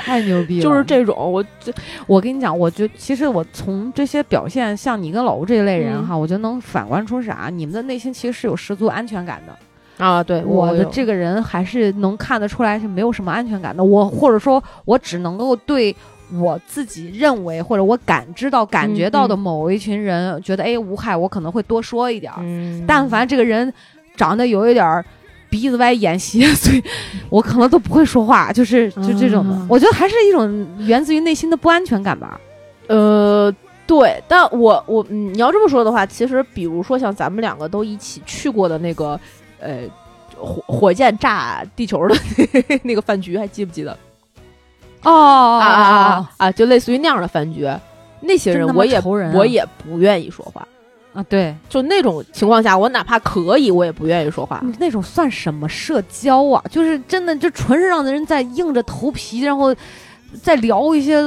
[0.00, 0.62] 太牛逼了！
[0.62, 1.72] 就是这种，我这
[2.06, 7.48] 我跟你讲，我觉其实我从这些表现，像你跟老吴这一类人嗯哈，我觉得能反观出啥？
[7.52, 10.04] 你们的内心其实是有十足安全感的。
[10.04, 13.84] 啊，对我的这个人还是能看得出来是没有什么安全感的。
[13.84, 15.94] 我或者说，我只能够对
[16.32, 22.40] 我自己认为或者我感知到、感觉到的嗯某一群人，觉得哎无害，我可能会多说一点儿。
[22.42, 23.72] 嗯但凡这个人
[24.16, 25.04] 长得有一点儿
[25.54, 26.82] 鼻子歪眼斜，所以
[27.30, 29.54] 我可能都不会说话，就是就这种的。
[29.54, 32.40] 嗯我觉得还是一种源自于内心的不安全感吧。
[32.88, 33.54] 呃，
[33.86, 39.18] 对，但我我嗯，你要这么说的话，其实比如说像咱们两个都一起去过的那个
[39.60, 39.82] 呃
[40.36, 42.16] 火火箭炸地球的
[42.82, 43.96] 那个饭局，还记不记得？
[45.04, 46.50] 哦啊啊啊啊！
[46.50, 47.68] 就类似于那样的饭局，
[48.20, 49.00] 那些人我也
[49.32, 50.66] 我也不愿意说话。
[51.14, 51.22] 啊！
[51.28, 54.60] 对，就那种情况下，我哪怕可以，我也不愿意说话。
[54.64, 56.62] 你那种算什么社交啊？
[56.68, 59.74] 就是真的，就纯是让人在硬着头皮，然后
[60.42, 61.22] 再聊一些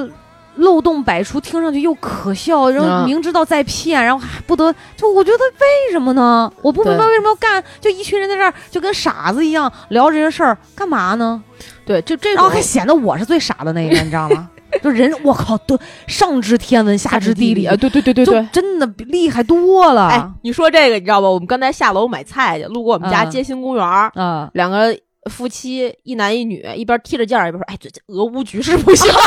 [0.58, 6.52] 漏洞百出，听上去又可笑，然后嗯明知道在骗，然后还不得，就我觉得为什么呢？
[6.62, 11.42] 我不明白为什么要干，就一群人在这儿就跟傻子一样聊这些事儿，干嘛呢？
[11.86, 14.50] 对，就这种然后还显得我是最傻的那个，你知道吗？
[14.80, 18.48] 就人，我靠，都上知天文，下知地理啊，，对对对对对。
[18.52, 20.08] 真的比厉害多了。
[20.08, 21.30] 哎，你说这个你知道吧？
[21.30, 24.96] 我们刚才下楼买菜去，路过我们家嗯街心公园儿，啊，两个
[25.30, 29.12] 夫妻一男一女，一边踢着毽儿一边说：“哎，这这俄乌局势不行。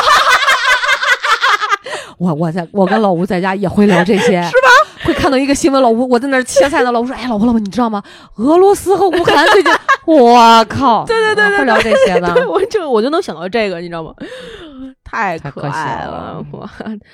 [2.17, 4.69] 我我在我跟老吴在家也会聊这些， 是吧？
[5.03, 8.01] 会看到一个新闻，老吴我在那儿切菜呢，老吴说：“哎，老婆老婆，你知道吗？
[8.35, 9.71] 俄罗斯和乌克兰最近，
[10.05, 12.31] 我靠，对对对对，会聊这些的。
[12.35, 14.13] 对，我就我就能想到这个，你知道吗？
[15.11, 16.69] 太太可可爱笑了我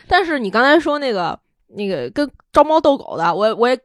[0.07, 1.37] 但是你刚才说那个
[1.75, 3.77] 那个跟招猫逗狗的，我我也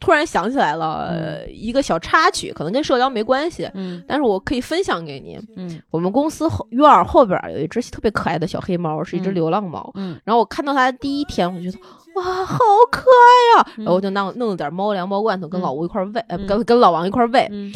[0.00, 4.02] 突然想起来了、呃一个小插曲，可能跟社交没关系，嗯。
[4.06, 5.38] 但是我可以分享给你。
[5.56, 5.82] 嗯。
[5.90, 9.34] 我们公司后院儿后边儿有一只特别可爱的小黑猫，是一只嗯。
[9.34, 9.90] 流浪猫。
[9.94, 10.20] 嗯。
[10.24, 11.84] 然后我看到它的第一天，我就觉得
[12.14, 12.58] 哇，好
[12.90, 13.84] 可爱呀、嗯。
[13.84, 15.62] 然后我就弄弄了点猫粮、猫罐头，跟嗯。
[15.62, 16.46] 老吴一块儿喂，呃，嗯。
[16.46, 17.48] 跟跟老王一块儿喂。
[17.50, 17.72] 嗯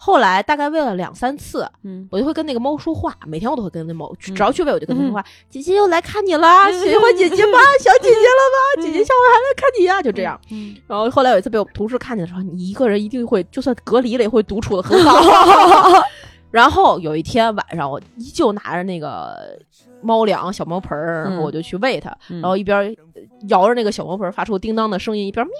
[0.00, 5.24] 后来大概喂了两三次，嗯我就会跟那个猫说话，每天我都会跟那猫，只嗯要去喂我就跟它说话。
[5.50, 7.58] 姐姐又来看你啦，喜欢姐姐吗？
[7.80, 8.82] 想姐姐了吗？
[8.82, 10.40] 姐姐下回还来看你呀，就这样。
[10.52, 16.00] 嗯，然后后来有一次被我同事看见的时候，你一个人一定会，就算隔离了也会独处的很好。
[16.50, 19.58] 然后有一天晚上，我依旧拿着那个
[20.02, 22.40] 猫粮小猫盆儿，然后嗯我就去喂它，嗯。
[22.40, 22.78] 然后一边
[23.14, 25.54] 呃摇着那个小猫盆儿发出叮当的声音，一边喵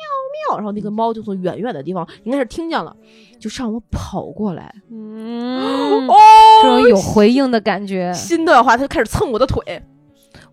[0.51, 2.95] 喵，然后那个猫就从远远的地方应该是听见了，
[3.39, 4.74] 就向我跑过来。
[4.91, 6.14] 嗯， 哦，
[6.62, 9.82] 这种有回应的感觉，心都要化，它就开始蹭我的腿。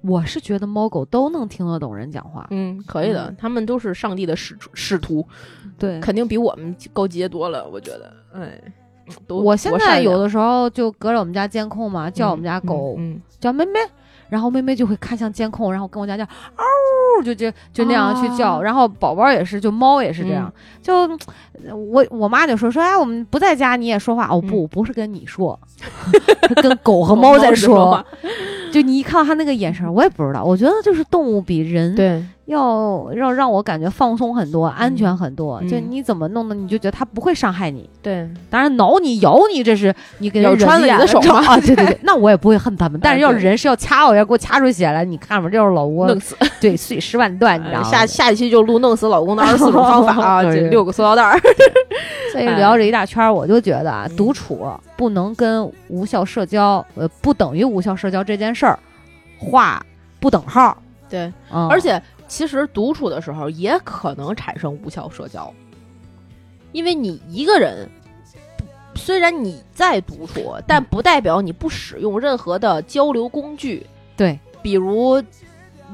[0.01, 2.45] 我是觉得猫狗都能听得懂人讲话。
[2.51, 5.27] 嗯，可以的，他们都是上帝的使使徒，
[5.79, 7.67] 对，肯定比我们高级多了。
[7.67, 8.71] 我觉得，哎，都
[9.27, 13.79] 我现在有的时候就隔着我们家监控嘛，叫我们家狗嗯，叫妹妹，
[14.29, 18.61] 然后妹妹就会看向监控，然后跟我家叫嗷，就就就那样去叫，啊。
[18.61, 20.51] 然后宝宝也是，就猫也是这样，
[20.81, 21.07] 就
[21.73, 25.59] 我我妈就说说哎，我们不在家你也说话，哦不，不是跟你说，
[26.47, 28.05] 是跟狗和猫在说话，
[28.73, 35.59] 就你一看到它那个眼神，我也不知道，我觉得就是动物比人对，要让让我感觉放松很多，安全很多。
[35.61, 37.89] 嗯就你怎么弄的，你就觉得它不会伤害你。
[38.03, 41.57] 对，当然挠你咬你，这是 你给人穿了你的手吗啊！
[41.59, 42.99] 对对对， 那我也不会恨他们。
[43.01, 46.35] 但是要是人是要掐我，要给我掐出血来，你看吧，这就是老挝弄，死。
[46.61, 47.89] 对碎尸万段， 你知道吗？
[47.89, 51.39] 下下一期就录弄死老公的二十四种方法啊，这六个塑料袋儿。
[52.31, 58.77] 所以聊这一大圈儿，我就觉得啊，嗯独处不能跟无效社交，呃，不等于无效社交这件事儿
[59.39, 59.83] 画
[60.19, 60.77] 不等号。
[61.07, 62.01] 对，嗯，而且
[62.35, 65.53] 其实独处的时候也可能产生无效社交，
[66.73, 67.89] 因为你一个人。
[68.97, 73.85] 虽然你在独处，但不代表你不使用任何的交流工具，
[74.17, 75.21] 对，比如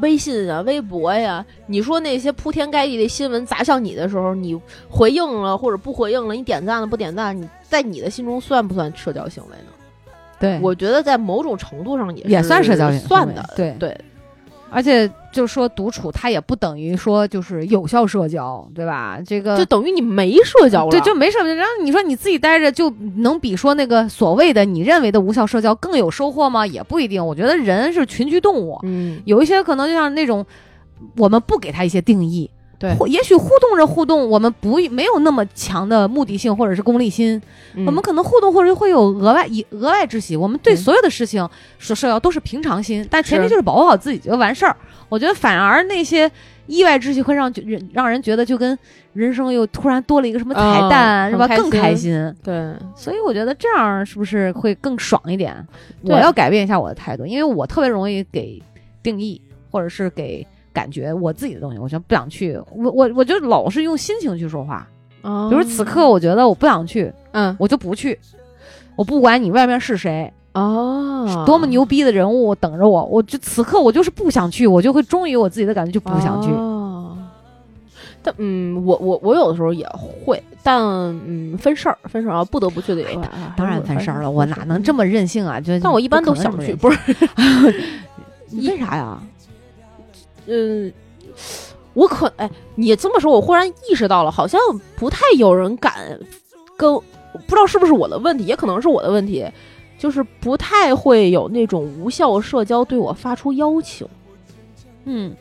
[0.02, 1.46] 微信啊、微博呀。
[1.68, 9.72] 你说那些铺天盖地的新闻砸向你的时候，你回应了或者不回应了，你点赞了不点赞，你在你的心中算不算社交行为呢？
[10.40, 14.02] 对，我觉得在某种程度上也也是算社交行为算的，对对，
[14.72, 19.20] 而且就说独处，它也不等于说就是有效社交，对吧？
[19.26, 20.90] 这个就等于你没社交了。
[20.90, 21.46] 对，就没社交。
[21.54, 26.66] 然后你说你自己待着，就能比说那个所谓的你认为的无效社交更有收获吗？
[26.66, 27.24] 也不一定。
[27.24, 30.46] 我觉得人是群居动物，嗯，有一些可能就像那种
[31.18, 32.50] 我们不给他一些定义，
[32.82, 37.40] 对也许互动着互动，我们不没有那么强的目的性或者是功利心，
[37.76, 40.36] 嗯我们可能互动或者会有额外以额外之喜。
[40.36, 44.76] 我们对嗯所有的事情说社交都是平常心，但前提就是保护好自己就完事儿。
[45.10, 46.30] 我觉得反而那些
[46.66, 48.76] 意外之喜会让人让人觉得就跟
[49.14, 51.48] 人生又突然多了一个什么彩蛋，是吧？
[51.50, 52.36] 更开心心。
[52.42, 55.54] 对，所以我觉得这样是不是会更爽一点？
[56.04, 58.64] 我要改变一下我的态度，因为我特别容易给
[59.04, 62.60] 定义或者是给感觉我自己的东西，我就不想去。
[62.76, 64.88] 我我我就老是用心情去说话。
[65.22, 68.18] 比比如此刻，我觉得我不想去，嗯我就不去。
[68.96, 76.50] 我不管你外面是谁，哦，多么牛逼的人物等着我，我就此刻我就是不想去，我就会忠于我自己的感觉，就不想去。
[76.52, 76.78] 哦
[78.24, 79.84] 但嗯，我我我有的时候也
[80.24, 83.24] 会，但嗯分事儿，分事儿啊，不得不去的也会。
[83.24, 84.94] 啊当然分事儿了，我哪能这？
[84.94, 85.60] 么任性啊？
[85.60, 86.98] 就但我一般都想去，不是？
[88.54, 89.20] 为啥呀？
[90.46, 90.92] 嗯。
[91.94, 94.58] 我可哎，你这么说，我忽然意识到了，好像
[94.96, 96.18] 不太有人敢
[96.78, 99.46] 跟，不知道是不是我的问题，也可能是我的问题，
[99.98, 104.08] 就是不太会有那种无效社交对我发出邀请。
[105.04, 105.36] 嗯，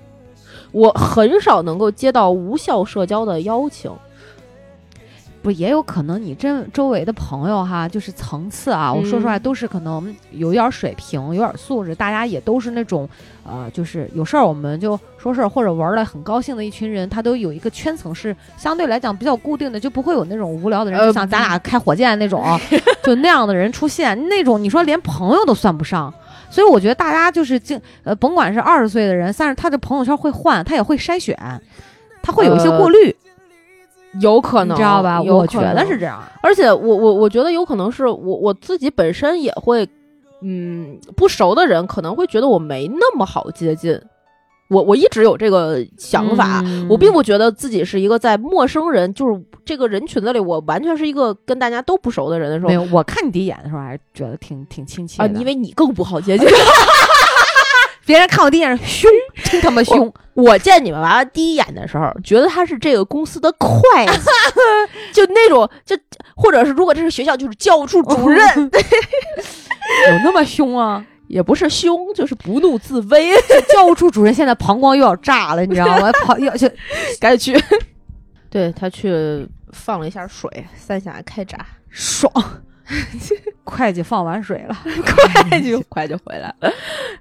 [0.72, 3.88] 我很少能够接到无效社交的邀请。
[5.42, 13.08] 不也有可能你真周围的朋友哈，就是层次啊，我说出来嗯都是可能有点水平，有点素质，大家也都是那种，
[13.44, 22.44] 呃，就是有事儿我们就说事儿，或者玩的很高兴的一群人，他都有一个圈层是相对来讲比较固定的，就不会有那种无聊的人，呃就像咱俩开火箭那种，
[23.02, 26.12] 就那样的人出现，那种你说连朋友都算不上。
[26.50, 31.34] 所以我觉得大家就是经呃，甭管是二十岁的人，但是他的朋友圈会换，他也会筛选，
[32.22, 33.14] 他会有一些呃过滤，
[34.20, 35.22] 有可能，你知道吧？
[35.22, 36.22] 我觉得是这样。
[36.42, 39.88] 而且我我我觉得有可能是我我自己本身也会，
[40.42, 44.00] 嗯，不熟的人可能会觉得我没那么好接近。
[44.68, 56.46] 我我一直有这个想法，嗯我并不觉得自己是一个在陌生人就是这个人群子里，我完全是一个跟大家都不熟的人的时候没有，我看你第一眼的时候还是觉得挺挺亲切啊，的，因为你更不好接近。
[58.10, 59.08] 别人看我第一眼凶，
[59.44, 60.12] 真他妈凶。
[60.34, 64.18] 我见你们娃娃第一眼的时候，觉得他是这个公司的会计，
[65.14, 65.96] 就那种就
[66.34, 71.06] 或者是如果这是学校，就是教务处主任， 有那么凶啊？
[71.28, 73.30] 也不是凶，就是不怒自威。
[73.72, 76.10] 教务处主任现在膀胱又要炸了，你知道吗？
[76.24, 76.68] 跑要去
[77.20, 77.64] 赶紧去。
[78.50, 82.32] 对他去放了一下水，三峡开闸，爽。
[83.64, 84.74] 会计放完水了，
[85.50, 85.76] 会计。
[85.88, 86.54] 快就回来。
[86.60, 86.72] 了。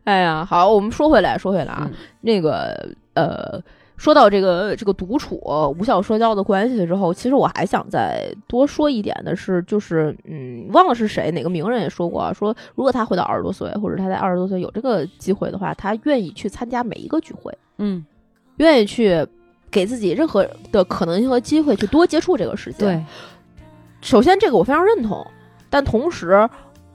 [0.03, 1.97] 哎呀，好，我们说回来，说回来啊，嗯。
[2.21, 3.61] 那个呃，
[3.97, 5.35] 说到这个这个独处
[5.77, 18.03] 无效社交的关系之后，其实我还想再多说一点的是，就是嗯，忘了是谁哪个名人也说过啊，说如果他回到二十多岁，或者他在二十多岁有这个机会的话，他愿意去参加每一个聚会，嗯，
[18.57, 19.25] 愿意去
[19.69, 22.79] 给自己任何的可能性和机会去多接触这个世界。
[22.85, 23.03] 对，
[24.01, 25.25] 首先这个我非常认同，
[25.69, 26.49] 但同时，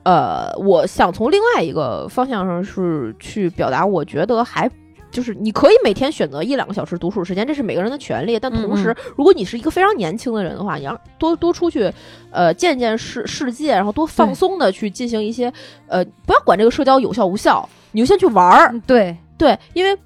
[0.04, 4.70] 呃，我想从另外一个方向上是去表达，我觉得还。
[5.10, 8.36] 就是你可以每天选择一两个小时独处时间，这是每个人的权利。
[8.36, 11.88] 但同时，如果你是一个非常年轻的人的话，你要多多出去，
[12.32, 15.52] 呃，见见世世界，然后多放松的去进行一些，
[15.86, 18.72] 呃，不要管这个社交有效无效，你就先去玩儿。
[18.72, 19.96] 嗯对，对，因为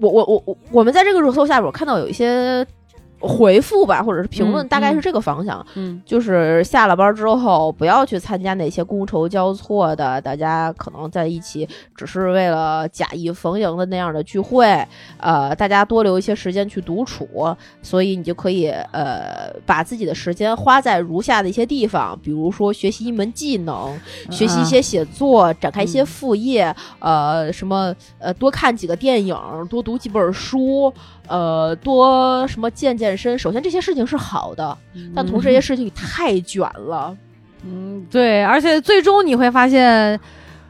[0.00, 2.66] 我我我我我们在这个热搜下边，我看到有一些
[3.18, 6.02] 回复吧，或者是评论，嗯大概是这个方向，嗯。
[6.04, 14.66] 就是下了班之后不要去参加那些觥筹交错的，大家可能在一起只是为了假意逢迎的那样的聚会，
[15.18, 17.26] 呃，大家多留一些时间去独处，
[17.82, 23.98] 所以你就可以呃把自己的时间花在如下的一些地方，比如说学习一门技能，
[24.30, 29.36] 学习一些写作，展开一些副业，呃，什么呃，多看几个电影，
[29.68, 30.92] 多读几本书，
[31.28, 33.38] 呃，多什么健健身。
[33.38, 34.76] 首先这些事情是好的，
[35.14, 37.16] 但同时这些事情太卷了。
[37.64, 40.18] 嗯，对，而且最终你会发现，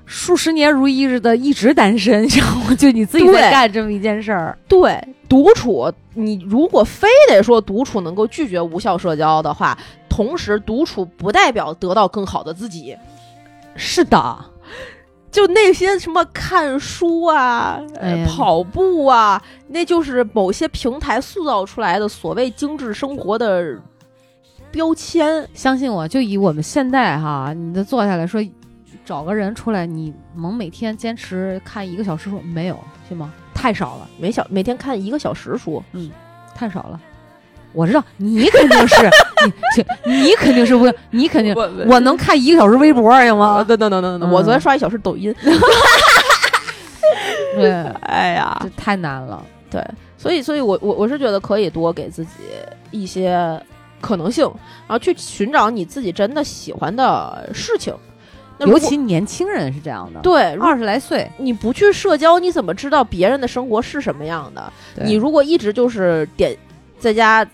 [0.06, 4.58] 数十年如一日的一直单身，然 后就你自己在干这么一件事儿。
[4.68, 9.76] 对，独处，你如果非得说独处能够拒绝无效社交的话，
[10.08, 12.96] 同时独处不代表得到更好的自己。
[13.74, 14.36] 是的，
[15.30, 23.78] 就那些什么看书啊、呃哎跑步啊，那就是某些平台塑造出来的所谓精致生活的
[24.70, 25.46] 标签。
[25.52, 28.40] 相信我，就以我们现在哈，你就坐下来说，
[29.04, 32.78] 找个人出来，你能每天坚持看一个小时书没有？
[33.08, 33.32] 信吗？
[33.54, 36.10] 太少了，每小每天看一个小时书，嗯
[36.54, 37.00] 太少了。
[37.76, 38.96] 我知道你肯定是
[39.44, 43.64] 你，切你肯定是不，你肯定我我能看一个小时微博行啊，吗？
[43.64, 45.34] 等等等等等，嗯我昨天刷一小时抖音，
[47.54, 47.70] 对，
[48.02, 49.44] 哎呀这，太难了。
[49.70, 49.84] 对，
[50.16, 52.30] 所以，所以我我我是觉得可以多给自己
[52.90, 53.60] 一些
[54.00, 54.44] 可能性，
[54.86, 57.94] 然后去寻找你自己真的喜欢的事情。
[58.58, 64.72] 那尤其年轻人是这样的，对，二十来岁，你不去社交，你怎么知道别人的生活是什么样的？
[65.04, 66.56] 你如果一直就是点
[66.98, 67.46] 在家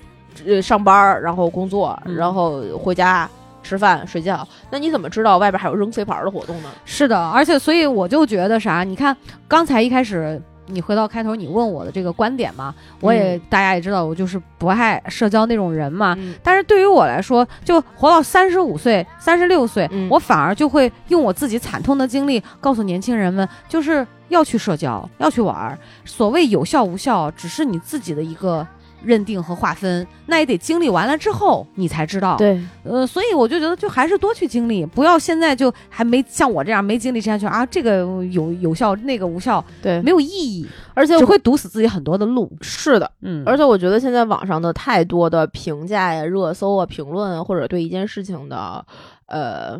[0.46, 3.28] 呃上班，然后工作，嗯然后回家
[3.62, 6.70] 吃饭睡觉，那你怎么知道外边还有扔飞盘的活动呢？
[6.84, 9.16] 是的，而且所以我就觉得啥，你看
[9.46, 16.14] 刚才一开始你回到开头你问我的这个观点嘛，我也、大家也知道我就是不爱社交那种人嘛。
[16.18, 25.78] 嗯但是对于我来说，就活到三十五岁、三十六岁，嗯我反而就会用我自己惨痛的经历告诉年轻人们，就是要去社交，要去玩儿。
[26.04, 28.66] 所谓有效无效，只是你自己的一个
[29.04, 32.36] 认定和划分，那也得经历完了之后你才知道。
[32.36, 42.50] 对，呃，所以我就觉得，就还是多去经历，不要现在就还没像我这样没经历之前就啊，这个有有效，那个无效，对，没有意义，而且只会堵死自己很多的路。
[42.60, 43.10] 是的。
[43.20, 48.84] 嗯，而且我觉得现在网上的太多的评价呀、热搜啊、评论啊，或者对一件事情的，
[49.26, 49.78] 呃，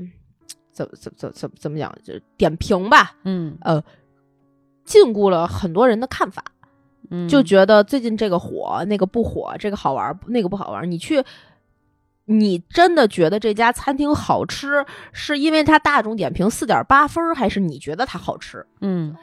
[0.73, 3.83] 怎么怎么怎么怎么怎么讲，就是点评吧，嗯呃
[4.85, 6.45] 禁锢了很多人的看法。
[7.13, 10.91] 嗯，就觉得最近这个火，那个不火，这个好玩，那个不好玩。
[10.91, 11.23] 你去，
[12.25, 18.67] 你真的觉得这家餐厅好吃，是因为它大众点评四点八分儿，还是你觉得它好吃？
[18.81, 19.15] 嗯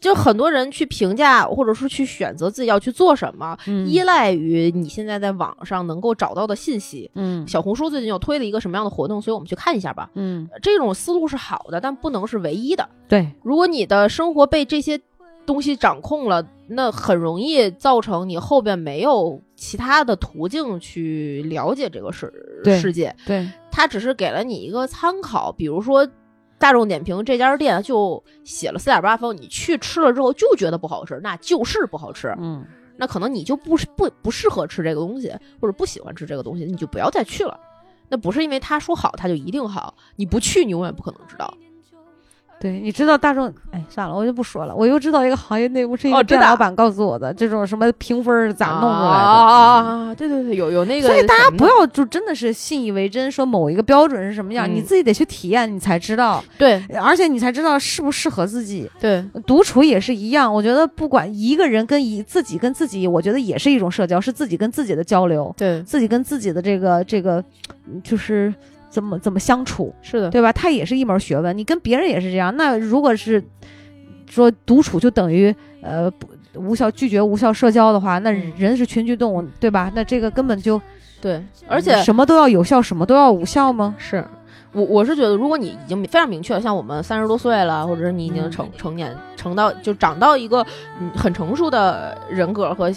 [0.00, 7.10] 就很多人去评价，或者说去选择自己要去做什么，嗯依赖于你现在在网上能够找到的信息。
[7.14, 10.10] 嗯小红书最近又推了一个什么样的活动，所以我们去看一下吧。
[10.12, 12.86] 嗯，这种思路是好的，但不能是唯一的。
[13.08, 15.00] 对，如果你的生活被这些
[15.46, 22.32] 东西掌控了，那很容易造成你后边没有其他的途径去了解这个世
[22.80, 23.14] 世界。
[23.26, 26.08] 对，他只是给了你一个参考，比如说
[26.58, 32.34] 大众点评这家店就写了四点八分，你去吃了之后就觉得不好吃，那就是不好吃。
[32.38, 32.64] 嗯
[32.96, 35.28] 那可能你就不是不不适合吃这个东西，
[35.60, 37.58] 或者不喜欢吃这个东西，你就不要再去了。
[38.08, 39.94] 那不是因为他说好，他就一定好。
[40.14, 41.52] 你不去，你永远不可能知道。
[42.64, 44.74] 对，你知道大众，哎，算了，我就不说了。
[44.74, 49.04] 我又知道一个行业内幕是一个店老板告诉我的，这种什么评分是咋弄出来的。
[49.04, 50.14] 啊啊啊？
[50.14, 58.90] 对对对，有有那个，所以大家不要就真的是信以为真，说某一个标准是什么样，嗯你自己得去体验，你才知道，对而且你才知道适不适合自己。
[58.98, 67.44] 对独处也是一样，我觉得不管一个人跟一自己跟自己，我觉得也是一种社交，是自己跟自己的交流，对，自己跟自己的这个这个，
[67.86, 68.54] 嗯就是
[68.94, 70.52] 怎么怎么相处，是的，对吧？
[70.52, 71.58] 它也是一门学问。
[71.58, 72.56] 你跟别人也是这样。
[72.56, 73.42] 那如果是
[74.30, 79.90] 说独处就等于呃不无效拒绝无效社交的话，那嗯人是群居动物，对吧？
[79.96, 80.80] 那这个根本就
[81.20, 83.96] 对，而且什么都要有效，什么都要无效吗？
[83.98, 84.24] 是
[84.72, 90.64] 我我是觉得，如果你已经非常明确了，像我们三十多岁了，或者是你已经嗯成、成年成到就长到一个
[91.00, 92.92] 嗯很成熟的人格和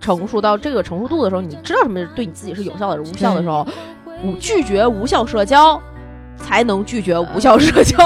[0.00, 3.66] 成熟到这个成熟度的时候，你知道什么对你自己是有效的、是无效的时候，
[4.22, 5.80] 无拒绝无效社交，
[6.36, 7.98] 才能拒绝无效社交。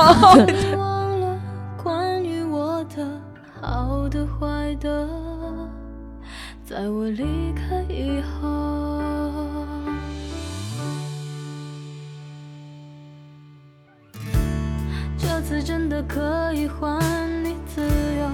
[0.77, 1.39] 忘了
[1.83, 3.07] 关于我的
[3.61, 5.09] 好的坏的，
[6.65, 9.01] 在我离开以后。
[15.19, 16.99] 这次真的可以还
[17.43, 18.31] 你自由。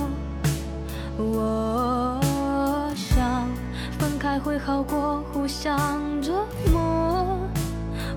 [1.24, 2.20] 我
[2.94, 3.48] 想，
[3.98, 5.78] 分开会好过互相
[6.22, 6.32] 折
[6.72, 7.09] 磨。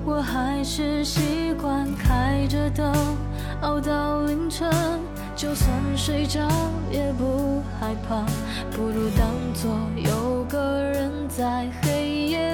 [0.05, 2.93] 我还是习惯开着灯
[3.61, 4.69] 熬到凌晨，
[5.33, 6.41] 就算睡着
[6.91, 8.25] 也不害怕，
[8.75, 12.52] 不如当作有个人在黑夜。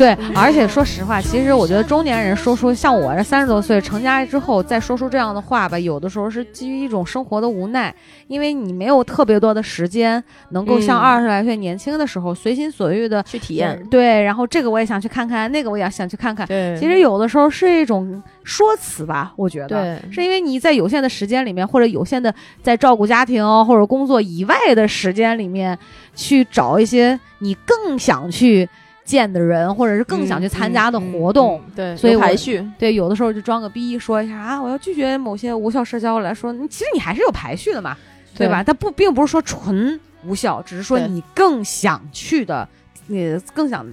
[0.00, 7.94] 对，而且说实话，其实我觉得中年人说出像我这三十多岁成家之后再说出这样的话吧，有的时候是基于一种生活的无奈，
[8.26, 13.78] 因为你没有特别多的时间能够像嗯二十来岁年轻的时候随心所欲的去体验。
[13.90, 16.46] 对，然后这个我也想去看看，那个我也想去看看。
[16.46, 20.00] 对其实有的时候是一种说辞吧，我觉得。
[20.10, 25.78] 是因为你在有限的时间里面，或者有限的在照顾家庭或者工作以外的时间里面，
[26.14, 28.66] 去找一些你更想去
[29.10, 31.60] 见的人，或者是更想去参加的活动。
[31.74, 32.64] 对，所以排序。
[32.78, 37.96] 对，有的时候就装个逼，说一下啊，我要拒绝某些无效社交来说，你其实你还是有排序的嘛，
[38.36, 38.62] 对吧？
[38.62, 42.68] 它不并不是说纯无效，只是说你更想去的，
[43.08, 43.84] 你更想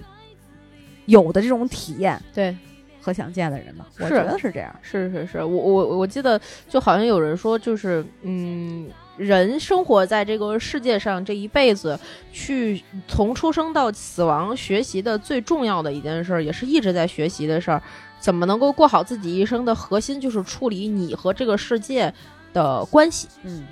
[1.07, 2.55] 有的这种体验对，
[3.01, 4.75] 和想见的人嘛，我觉得是这样。
[4.81, 6.39] 是是是，我我我记得
[6.69, 8.87] 就好像有人说，就是嗯，
[9.17, 11.99] 人生活在这个世界上这一辈子，
[12.31, 17.81] 去从出生到死亡学习的最重要的一件事儿，也是一直在学习的事儿，
[18.19, 22.13] 怎么能够过好自己一生的核心，就是处理你和这个世界
[22.53, 23.65] 的关系，嗯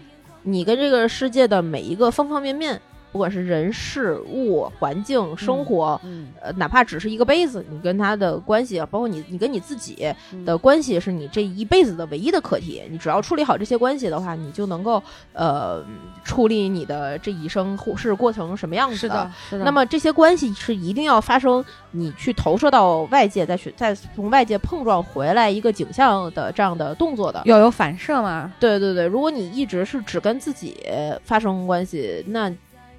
[0.44, 2.82] 你跟这个世界的每一个方方面面。
[3.16, 12.84] 不管是人事物、环境、生活，嗯呃，哪怕只是一个杯子，你跟他的关系，包括你你跟你自己，嗯的关系是你这一辈子的唯一的课题。
[12.92, 15.02] 你只要处理好这些关系的话，你就能够
[15.32, 15.82] 呃
[16.26, 19.64] 处理你的这一生或是过成什么样子是的，是的。
[19.64, 27.42] 那么这些关系是一定要发生，你去投射到外界，再去再从外界碰撞回来一个景象的这样的动作的。
[27.46, 30.76] 要有反射嘛，对对对，如果你一直是只跟自己
[31.24, 32.54] 发生关系，那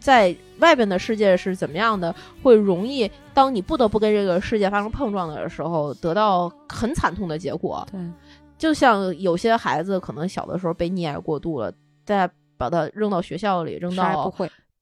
[0.07, 7.85] 在外边的世界是怎么样的，会容易当你不得不跟这个世界发生碰撞的时候，得到很惨痛的结果。
[7.91, 8.01] 对，
[8.57, 11.73] 就像有些孩子可能小的时候被溺爱过度了，
[12.05, 14.33] 再把他扔到学校里，扔到。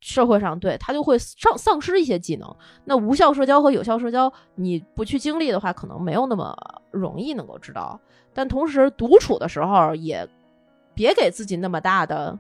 [0.01, 2.57] 社会上，对他就会丧丧失一些技能。
[2.85, 6.55] 那无效社交和有效社交，你不去经历的话，可能没有那么
[6.91, 7.99] 容易能够知道。
[8.35, 10.29] 但同时，独处的时候也
[10.95, 12.39] 别给自己那么大的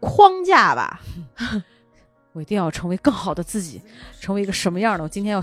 [0.00, 1.00] 框架吧。
[2.32, 3.80] 我一定要成为更好的自己，
[4.20, 5.02] 成为一个什么样的？
[5.02, 5.42] 我今天要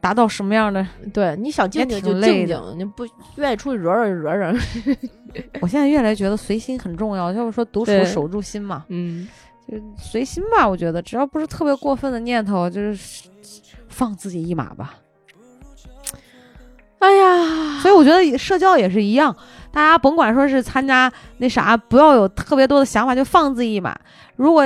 [0.00, 0.86] 达到什么样的？
[1.12, 3.06] 对，你想静静就静静，你不
[3.36, 4.58] 愿意出去惹惹惹惹。
[5.60, 9.28] 我现在越来越觉得随心很重要，就是说独处守住心嘛，嗯，
[9.70, 10.66] 就随心吧。
[10.66, 13.28] 我觉得只要不是特别过分的念头，就是
[13.88, 14.94] 放自己一马吧。
[17.00, 19.36] 哎呀，所以我觉得社交也是一样，
[19.70, 23.96] 大家甭管说是参加那啥，不要有特别多的想法，就放自己一马。
[24.36, 24.64] 如果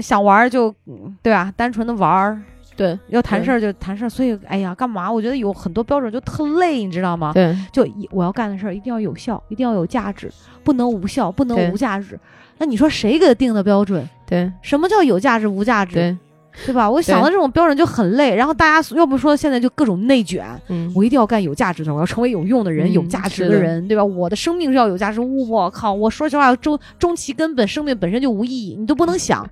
[0.00, 2.42] 想玩儿就嗯对吧，单纯的玩儿，
[2.76, 4.08] 对要谈事儿就谈事儿。
[4.08, 5.10] 所以哎呀，干嘛？
[5.10, 7.32] 我觉得有很多标准就特累，你知道吗？
[7.32, 10.30] 对就我要干的事儿一定要有效，一定要有价值，
[10.64, 12.18] 不能无效，不能无价值。
[12.58, 14.08] 那你说谁给他定的标准？
[14.26, 15.94] 对什么叫有价值无价值？
[15.94, 16.16] 对，
[16.64, 16.90] 对吧？
[16.90, 24.02] 我想到这种标准就很累，然后大家要不说现在就各种内卷，嗯，我一定要干有价值的，我要成为有用的人、嗯有价值的人，对吧？
[24.02, 25.20] 我的生命是要有价值。
[25.20, 29.46] 我靠，我说实话，终终其根本，生命本身就无意义，你都不能想，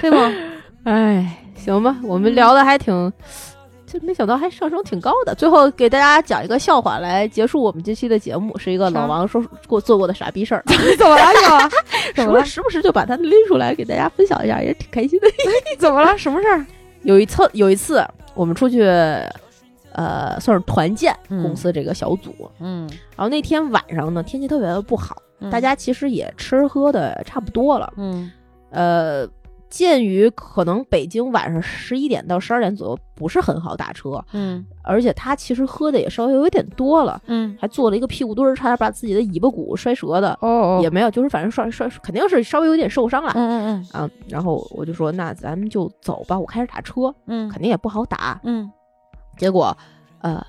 [0.00, 0.32] 对吗？
[0.84, 3.12] 哎，行吧，我们聊的还挺，
[3.94, 5.34] 就没想到还上升挺高的。
[5.34, 10.62] 最后给大家讲一个笑话来结束我们这期的节目，是一个老王说过做过的傻逼事儿，
[10.98, 11.32] 怎么了？
[11.34, 11.70] 是吧？
[12.16, 12.68] 怎么了时不？
[12.68, 15.26] 时就把它拎出来给大家分享一下，也挺开心的。
[15.78, 16.18] 怎么了？
[16.18, 16.66] 什么事儿？
[17.02, 18.82] 有一次，有一次我们出去，
[19.92, 28.30] 呃，算是团建嗯公司这个小组，嗯，然后那天晚上呢，天气特别的不好，嗯大家其实也吃喝的差不多了，嗯
[28.70, 29.28] 呃，
[29.74, 43.32] 鉴于可能北京晚上十一点到十二点左右不是很好打车，嗯而且他其实喝的也稍微有一点多了，嗯，还做了一个屁股墩儿，差点把自己的尾巴骨摔折的，哦哦，也没有，就是反正摔摔肯定是稍微有点受伤了。
[43.34, 48.40] 嗯嗯啊，然后我就说，那咱们就走吧，我开始打车，嗯肯定也不好打。
[48.44, 48.70] 嗯
[49.36, 49.76] 结果，
[50.20, 50.40] 呃，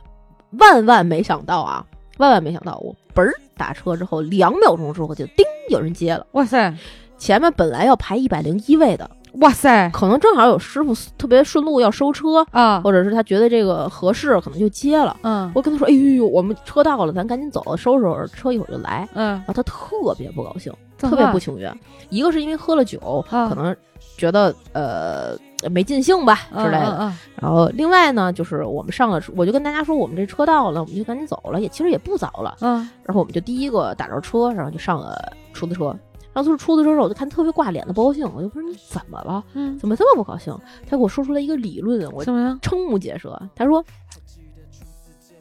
[0.59, 1.83] 万万没想到啊，
[2.19, 6.27] 万万没想到，我嘣儿打车之后，两秒钟之后就叮，有人接了。
[6.33, 6.71] 哇塞
[7.17, 9.09] 前面本来要排一百零一位的，
[9.41, 15.15] 哇塞可能正好有师傅特别顺路要收车，啊或者是他觉得这个合适，可能就接了。
[15.23, 21.73] 嗯我跟他说：“哎呦呦，我们车到了，咱赶紧走，收拾收拾车，一会儿就来。”嗯然，后他特别不高兴，特别不情愿。
[22.09, 23.75] 一个是因为喝了酒，啊可能
[24.17, 25.35] 觉得呃
[25.69, 26.97] 没尽兴吧之类的。
[26.99, 32.55] 嗯然后另外呢，就是我们上了，我就跟大家说，我们这车到了，我们就赶紧走了，也其实也不早了。
[32.61, 35.95] 嗯然后我们就第一个打着车，然后就上了出租车。
[36.35, 39.41] 然后他出租车的时候，我就看特别挂脸的不高兴，我就说你怎么了？
[39.53, 40.53] 嗯，怎么这么不高兴？
[40.85, 42.25] 他给我说出来一个理论，我？
[42.25, 43.41] 瞠目结舌。
[43.55, 43.81] 他说，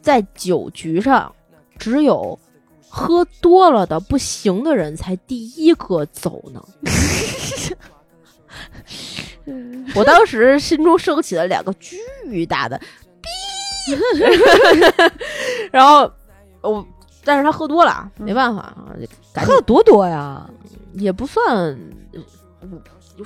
[0.01, 1.29] 在酒局上，
[1.77, 2.39] 只有
[2.87, 6.63] 喝多了的不行的人才第一个走呢。
[9.95, 12.79] 我当时心中升起了两个巨大的
[13.21, 13.29] 逼，
[15.71, 16.09] 然后
[16.61, 16.87] 我，
[17.25, 18.73] 但是他喝多了，没办法
[19.35, 20.47] 喝多多呀？
[20.93, 21.43] 也不算，
[22.61, 22.69] 呃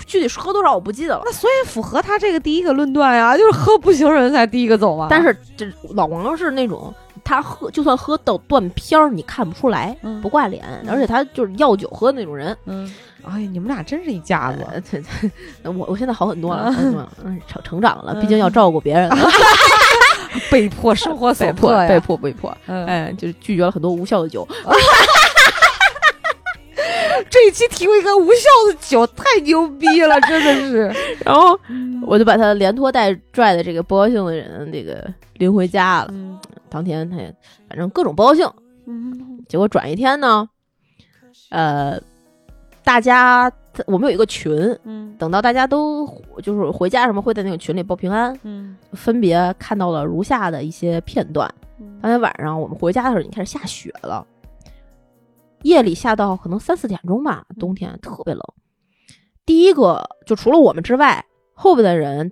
[0.08, 1.22] 具体喝多少我不记得了。
[1.26, 5.08] 那所以符合他这个第一个论断呀，就是喝不行人才第一个走啊。
[5.10, 6.94] 但是这老王是那种，
[7.24, 12.56] 他喝就算喝到断片儿，你看不出来，嗯不挂脸，而且他就是药酒喝的那种人。
[12.66, 12.92] 嗯，
[13.24, 15.04] 哎，你们俩真是一家子。
[15.64, 16.74] 我我现在好很多了，
[17.24, 19.10] 嗯成成长了，嗯毕竟要照顾别人，
[20.52, 22.86] 被迫生活所被迫呀，被迫被迫，嗯。
[22.86, 24.48] 哎，就是拒绝了很多无效的酒。
[27.30, 30.92] 这一期提供一个无效的酒，太牛逼了， 真的是。
[31.26, 31.60] 然后
[32.06, 36.08] 我就把他连拖带拽的这个不高兴的人，这个拎回家了。
[36.12, 36.40] 嗯。
[36.70, 37.34] 当天他也
[37.68, 38.50] 反正各种不高兴，
[38.88, 39.44] 嗯。
[39.48, 40.48] 结果转一天呢，
[41.50, 42.00] 呃，
[42.84, 43.52] 大家
[43.88, 44.52] 我们有一个群，
[44.84, 46.08] 嗯等到大家都
[46.42, 51.54] 就是回家什么会在那个群里报平安，嗯分别看到了如下的一些片段。
[52.02, 54.26] 当天晚上我们回家的时候，已经开始下雪了，
[55.64, 58.42] 夜里下到可能三四点钟吧，冬天特别冷。
[59.46, 62.32] 第一个就除了我们之外，后边的人，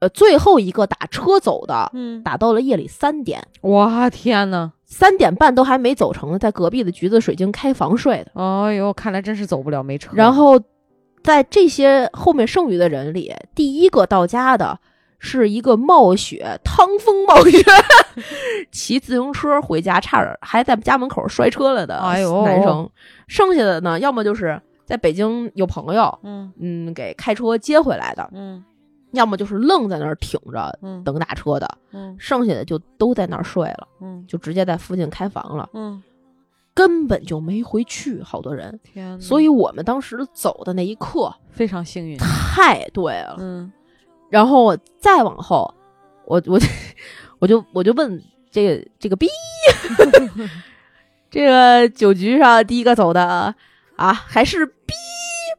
[0.00, 8.30] 呃，最后一个打车走的，嗯，打到了夜里三点，哇天呐，三点半都还没走成呢，在隔壁的橘子水晶开房睡的。
[8.40, 10.12] 哎呦，看来真是走不了，没车。
[10.14, 10.60] 然后
[11.22, 14.78] 在这些后面剩余的人里，第一个到家的
[15.18, 17.58] 是一个冒雪、趟风冒雪，
[18.70, 22.44] 骑自行车回家，差点还在家门口摔车了的哎呦。
[22.44, 22.88] 男生。
[23.26, 26.52] 剩下的呢，要么就是在北京有朋友，嗯。
[26.60, 28.64] 嗯，给开车接回来的，嗯
[29.12, 36.02] 要么就是愣在那儿挺着嗯等打车的，嗯剩下的就都在那儿睡了，嗯就直接在附近开房了，嗯，
[36.74, 38.78] 根本就没回去，好多人。
[38.84, 42.16] 天，所以我们当时走的那一刻非常幸运。
[42.18, 43.72] 太对了，嗯
[44.28, 45.72] 然后再往后，
[46.26, 46.60] 我我
[47.38, 49.26] 我就我就问这个这个逼，
[51.30, 53.54] 这个酒局上第一个走的
[53.96, 54.92] 啊，还是逼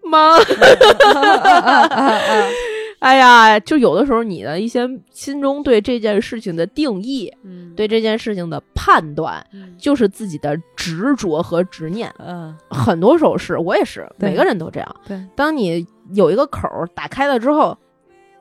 [0.08, 0.38] 吗？
[3.00, 12.14] 哎呀，就有的时候你的一些心中对这件事情的定义，嗯，对这件事情的判断，嗯就是自己的执着和执念。
[12.20, 14.95] 嗯很多时候是我也是，每个人都这样。
[15.08, 17.78] 对，当你有一个口儿打开了之后，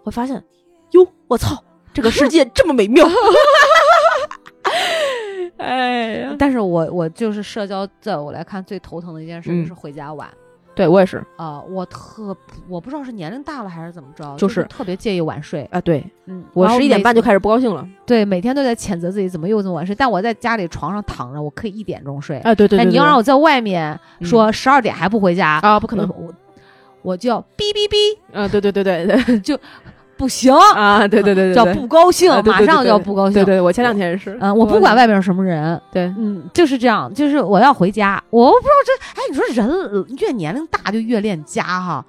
[0.02, 0.42] 会发现，
[0.90, 1.62] 哟，我操，
[1.94, 3.06] 这个世界这么美妙。
[5.56, 10.28] 哎呀，但是我我就是社交，在我来看最头疼的一件事嗯就是回家晚
[10.78, 12.36] 对我也是啊、我特
[12.68, 15.68] 我不知道是年龄大了还是怎么着，就是特别介意晚睡。
[15.72, 17.84] 啊，对嗯，我十一点半就开始不高兴了。
[18.06, 19.92] 对，每天都在谴责自己怎么又这么晚睡。
[19.92, 22.38] 但我在家里床上躺着，我可以一点钟睡。
[22.38, 26.34] 啊，对对对，但你要让我在外面嗯说十二点还不回家，啊，不可能我我
[27.02, 29.40] 我就要哔哔哔，啊，对对对对对
[30.18, 33.34] 不行，啊，对对对对，叫不高兴，马上就要不高兴。
[33.34, 42.04] 对对，我前两天是，嗯，我不管外边有什么人，对，嗯，就是这样，就是我要回家，我不知道这，哎，你说人越年龄大就越恋家哈。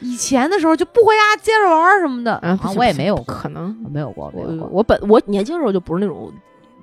[0.00, 3.72] 以前的时候就不回家接着玩儿什么的，啊，我也没有可能。
[3.88, 4.68] 没有过，没有我过。
[4.72, 6.28] 我本我年轻时候就不是那种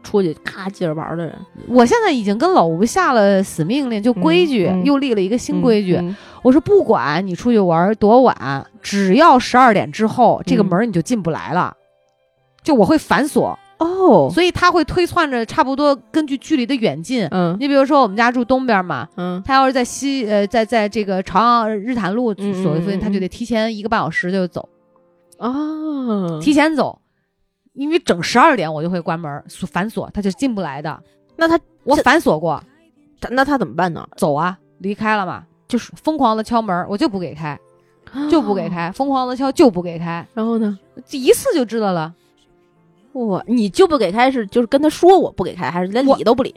[0.10, 1.36] 出去咔接着玩儿的人，
[1.68, 5.96] 我现在已经跟老吴下了死命令，就规矩，嗯嗯又立了一个新规矩。
[5.96, 11.76] 嗯我说不管你出去玩儿多晚，只要十二点之后，这个嗯门儿你就进不来了。
[12.64, 17.28] 就我会反锁，哦，所以他会推算着差不多根据距离的远近。
[17.32, 24.68] 嗯你比如说我们家住东边嘛，嗯他要是在西呃在在这个朝阳日坛路嗯所谓附近，他就得提前一个半小时就走，
[25.38, 27.00] 哦，提前走，
[27.80, 31.02] 因为整十二点我就会关门锁反锁，他就进不来的。
[31.38, 32.62] 那他我反锁过，
[33.30, 34.06] 那他怎么办呢？
[34.18, 37.58] 走啊，离开了嘛，就是疯狂的敲门，我就不给开，
[38.30, 38.68] 就不给。
[38.68, 40.78] 开，疯狂的敲就不给开，然后呢？
[41.12, 42.14] 一次就知道了。
[43.14, 46.54] 我你就不给开是就是跟他说我不给开，还是连理都不理？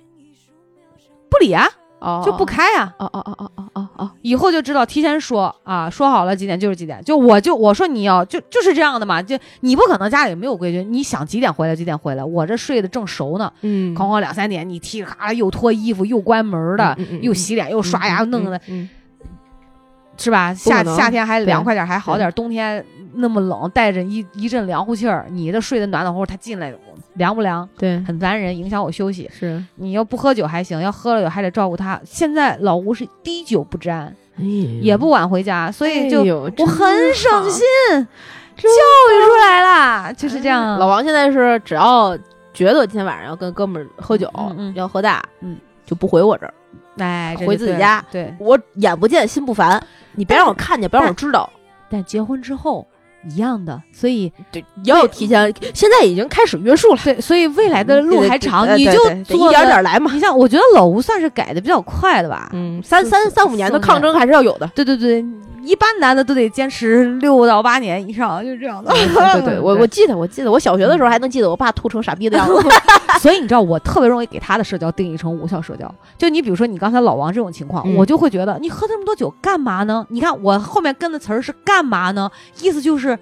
[1.31, 1.67] 不理啊，
[2.01, 2.93] 哦就不开啊。
[2.99, 13.95] 哦哦哦哦哦哦哦，以后就知道提前说啊，说好了几点就是几点，就我就我说你要就就是这样的嘛，就你不可能家里没有规矩，你想几点回来几点回来，我这睡得正熟呢，嗯。
[13.95, 18.89] 哐哐两三点，你踢里咔啦又脱衣服又关门的，嗯嗯嗯又洗脸又刷牙，弄的嗯
[20.17, 20.55] 是吧？
[20.55, 26.73] 夏夏天还凉快点还好点，冬天那么冷，带着一一阵凉乎气儿，你这睡得暖暖和和，他进来
[27.15, 29.31] 凉不凉，对，很烦人，影响我休息。
[29.33, 32.01] 是，你要不喝酒还行，要喝了酒还得照顾他。
[32.05, 34.15] 现在老吴是滴酒不沾，
[34.81, 37.63] 也不晚回家，所以就、哎我很省心，
[38.57, 40.79] 教育出来了，就是这样。
[40.79, 42.17] 老王现在是只要
[42.55, 46.55] 觉得今天晚上要跟哥们儿喝酒，嗯嗯要喝大，嗯，就不回我这儿，
[46.99, 49.83] 哎，回自己家对，我眼不见心不烦，
[50.13, 51.51] 你别让我看见，别让我知道。
[51.91, 52.87] 但结婚之后
[53.31, 60.11] 一样的，所以对，也有提前，现在已经开始约束了，对，所以未来的路还长，对你就一点得点来嘛。
[60.13, 62.51] 你像，我觉得老吴算是改的比较快的吧。
[62.53, 64.67] 嗯，三三三五年的抗争还是要有的。
[64.75, 65.25] 对对对，
[65.63, 68.91] 一般男的都得坚持六到八年以上，就这样的。
[68.91, 72.55] 对对， 我我记得，我记得，我小学的时候还能记得我爸吐成傻逼的样子。
[73.21, 75.93] 所以你知道，我特别容易给他的社交定义成无效社交。
[76.19, 80.05] 就你比如说你刚才老王这种情况，嗯我就会觉得你喝这么多酒干嘛呢？
[80.11, 82.31] 你看我后面跟的词儿是干嘛呢？
[82.61, 83.17] 意思就是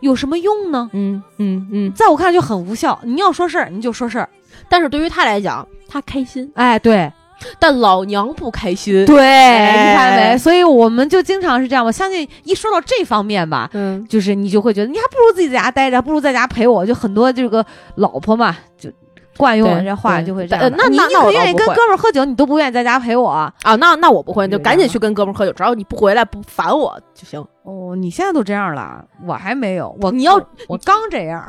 [0.00, 0.90] 有什么用呢？
[0.92, 1.92] 嗯嗯嗯。
[1.92, 2.98] 在我看来就很无效。
[3.04, 4.28] 你要说事儿，你就说事儿。
[4.68, 7.10] 但是对于他来讲，他开心，哎，对
[7.58, 9.04] 但老娘不开心。
[9.06, 10.38] 对，哎你看没？
[10.38, 11.84] 所以我们就经常是这样。
[11.84, 16.84] 我相信一说到这方面吧，嗯，就是你就会觉得你还不如自己在家待着，不如在家陪我。
[16.84, 17.64] 就很多这个
[17.96, 18.90] 老婆嘛，就
[19.36, 23.28] 惯用这话就会这样那你你那那我倒可愿意跟哥们儿喝酒，你都不愿意在家陪我。
[23.28, 27.44] 啊，那那我不会，就赶紧去跟哥们儿喝酒，只要你不回来不烦我就行。
[27.64, 29.94] 哦，你现在都这样了，我还没有。
[30.00, 31.44] 我你要我刚这样，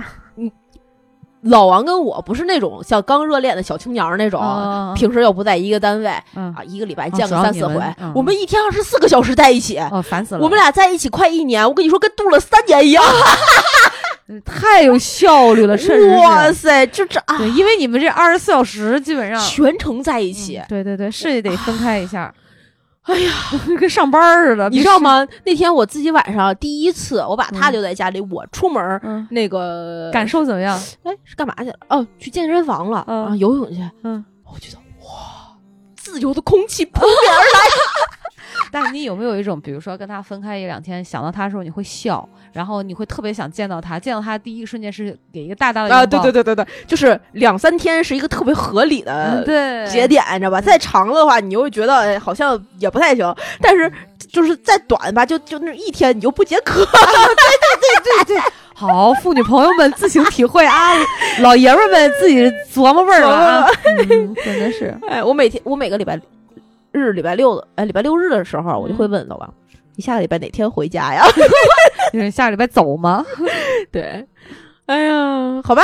[1.50, 9.78] 老王跟我不是那种像刚热恋的小青年那种，嗯平时又不在一个单位嗯啊，一个礼拜见个三四回你们，嗯我们一天二十四个小时在一起。
[9.78, 10.42] 哦，烦死了。
[10.42, 13.04] 我们俩在一起快一年，我跟你说跟度了三年一样。
[14.44, 16.18] 太有效率了，确实是。
[16.18, 20.66] 哇塞，就这啊，对，因为你们这二十四小时基本上全程在一起嗯。
[20.68, 22.34] 对对对，是得分开一下。
[23.08, 23.32] 哎呀，
[23.80, 25.26] 跟上班似的，你知道吗？
[25.46, 30.78] 那天我自己晚上第一次，我把他嗯留在家里，我出门那个 感受怎么样？
[31.04, 31.76] 哎是干嘛去了？
[31.90, 33.82] 哦，去健身房了嗯啊，游泳去。
[34.04, 34.24] 嗯，
[34.54, 35.56] 我觉得哇，
[35.96, 37.60] 自由的空气扑面而来。
[38.72, 49.44] 但是你有没有一种，比如说跟他分开一两天，想到他的时候你会笑，然后你会特别想见到他，见到他的第一个瞬间是给一个大大的啊，拥抱对对对对对，就是两三天是一个特别合理的
[49.90, 50.60] 节点，你知道吧？
[50.62, 53.92] 再长的话，你又会觉得哎好像也不太行，但是
[54.32, 56.86] 就是再短吧，就就那一天你就不解渴。
[56.86, 57.36] 对对
[58.04, 60.94] 对对对好，妇女朋友们自行体会啊，
[61.40, 63.70] 老爷们儿们自己琢磨味儿了啊，
[64.08, 64.96] 嗯真的是。
[65.08, 66.20] 哎，我每天我每个礼拜
[66.98, 69.54] 日、礼拜六的，哎，礼拜六日的时候，我就会问老王，
[69.96, 71.24] 你下个礼拜哪天回家呀？
[72.12, 73.24] 就是下礼拜走吗？
[73.92, 74.26] 对，
[74.86, 75.82] 哎呀，好吧，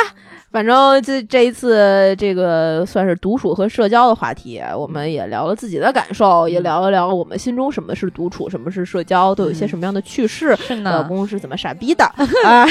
[0.51, 10.55] 反正这这一次这个算是独处和社交的话题，我们也聊了自己的感受，也聊了聊我们心中什么是独处，什么是社交，都有一些嗯什么样的趣事。
[10.57, 12.05] 是老，公是怎么傻逼的
[12.45, 12.65] 啊？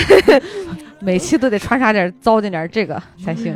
[1.00, 3.54] 每期都得穿插点糟践点这个才行。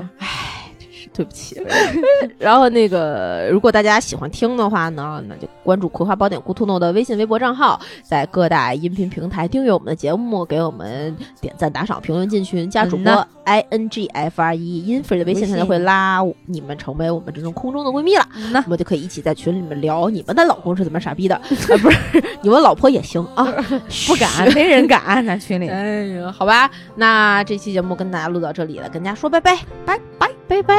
[1.16, 1.60] 对不起。
[2.38, 15.56] 然后那个，如果大家喜欢听的话呢，那就关注《葵花宝典 Good to Know》的微信、微博账号，在各大音频平台订阅我们的节目，给我们点赞、打赏、评论、进群，加主播嗯 i n g f r e 音 free 的微信，微信。
[15.56, 18.28] 才会拉你们成为我们这种空中的闺蜜了。
[18.52, 21.42] 那，我们就可以一起在群里面聊你们的老公是怎么傻逼的， 啊，
[21.80, 23.44] 不是你们老婆也行啊，
[24.06, 25.68] 不敢，没人敢，在群里。
[25.68, 29.56] 哎呀，好吧，那这期节目跟大家录到这里了，跟大家说拜拜，
[29.86, 29.98] 拜。
[30.18, 30.74] 拜拜拜。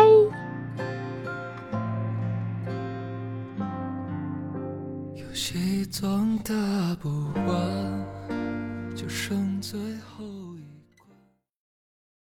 [5.15, 6.53] 游戏总打
[7.01, 7.09] 不
[7.45, 8.05] 完，
[8.95, 10.36] 就剩最后。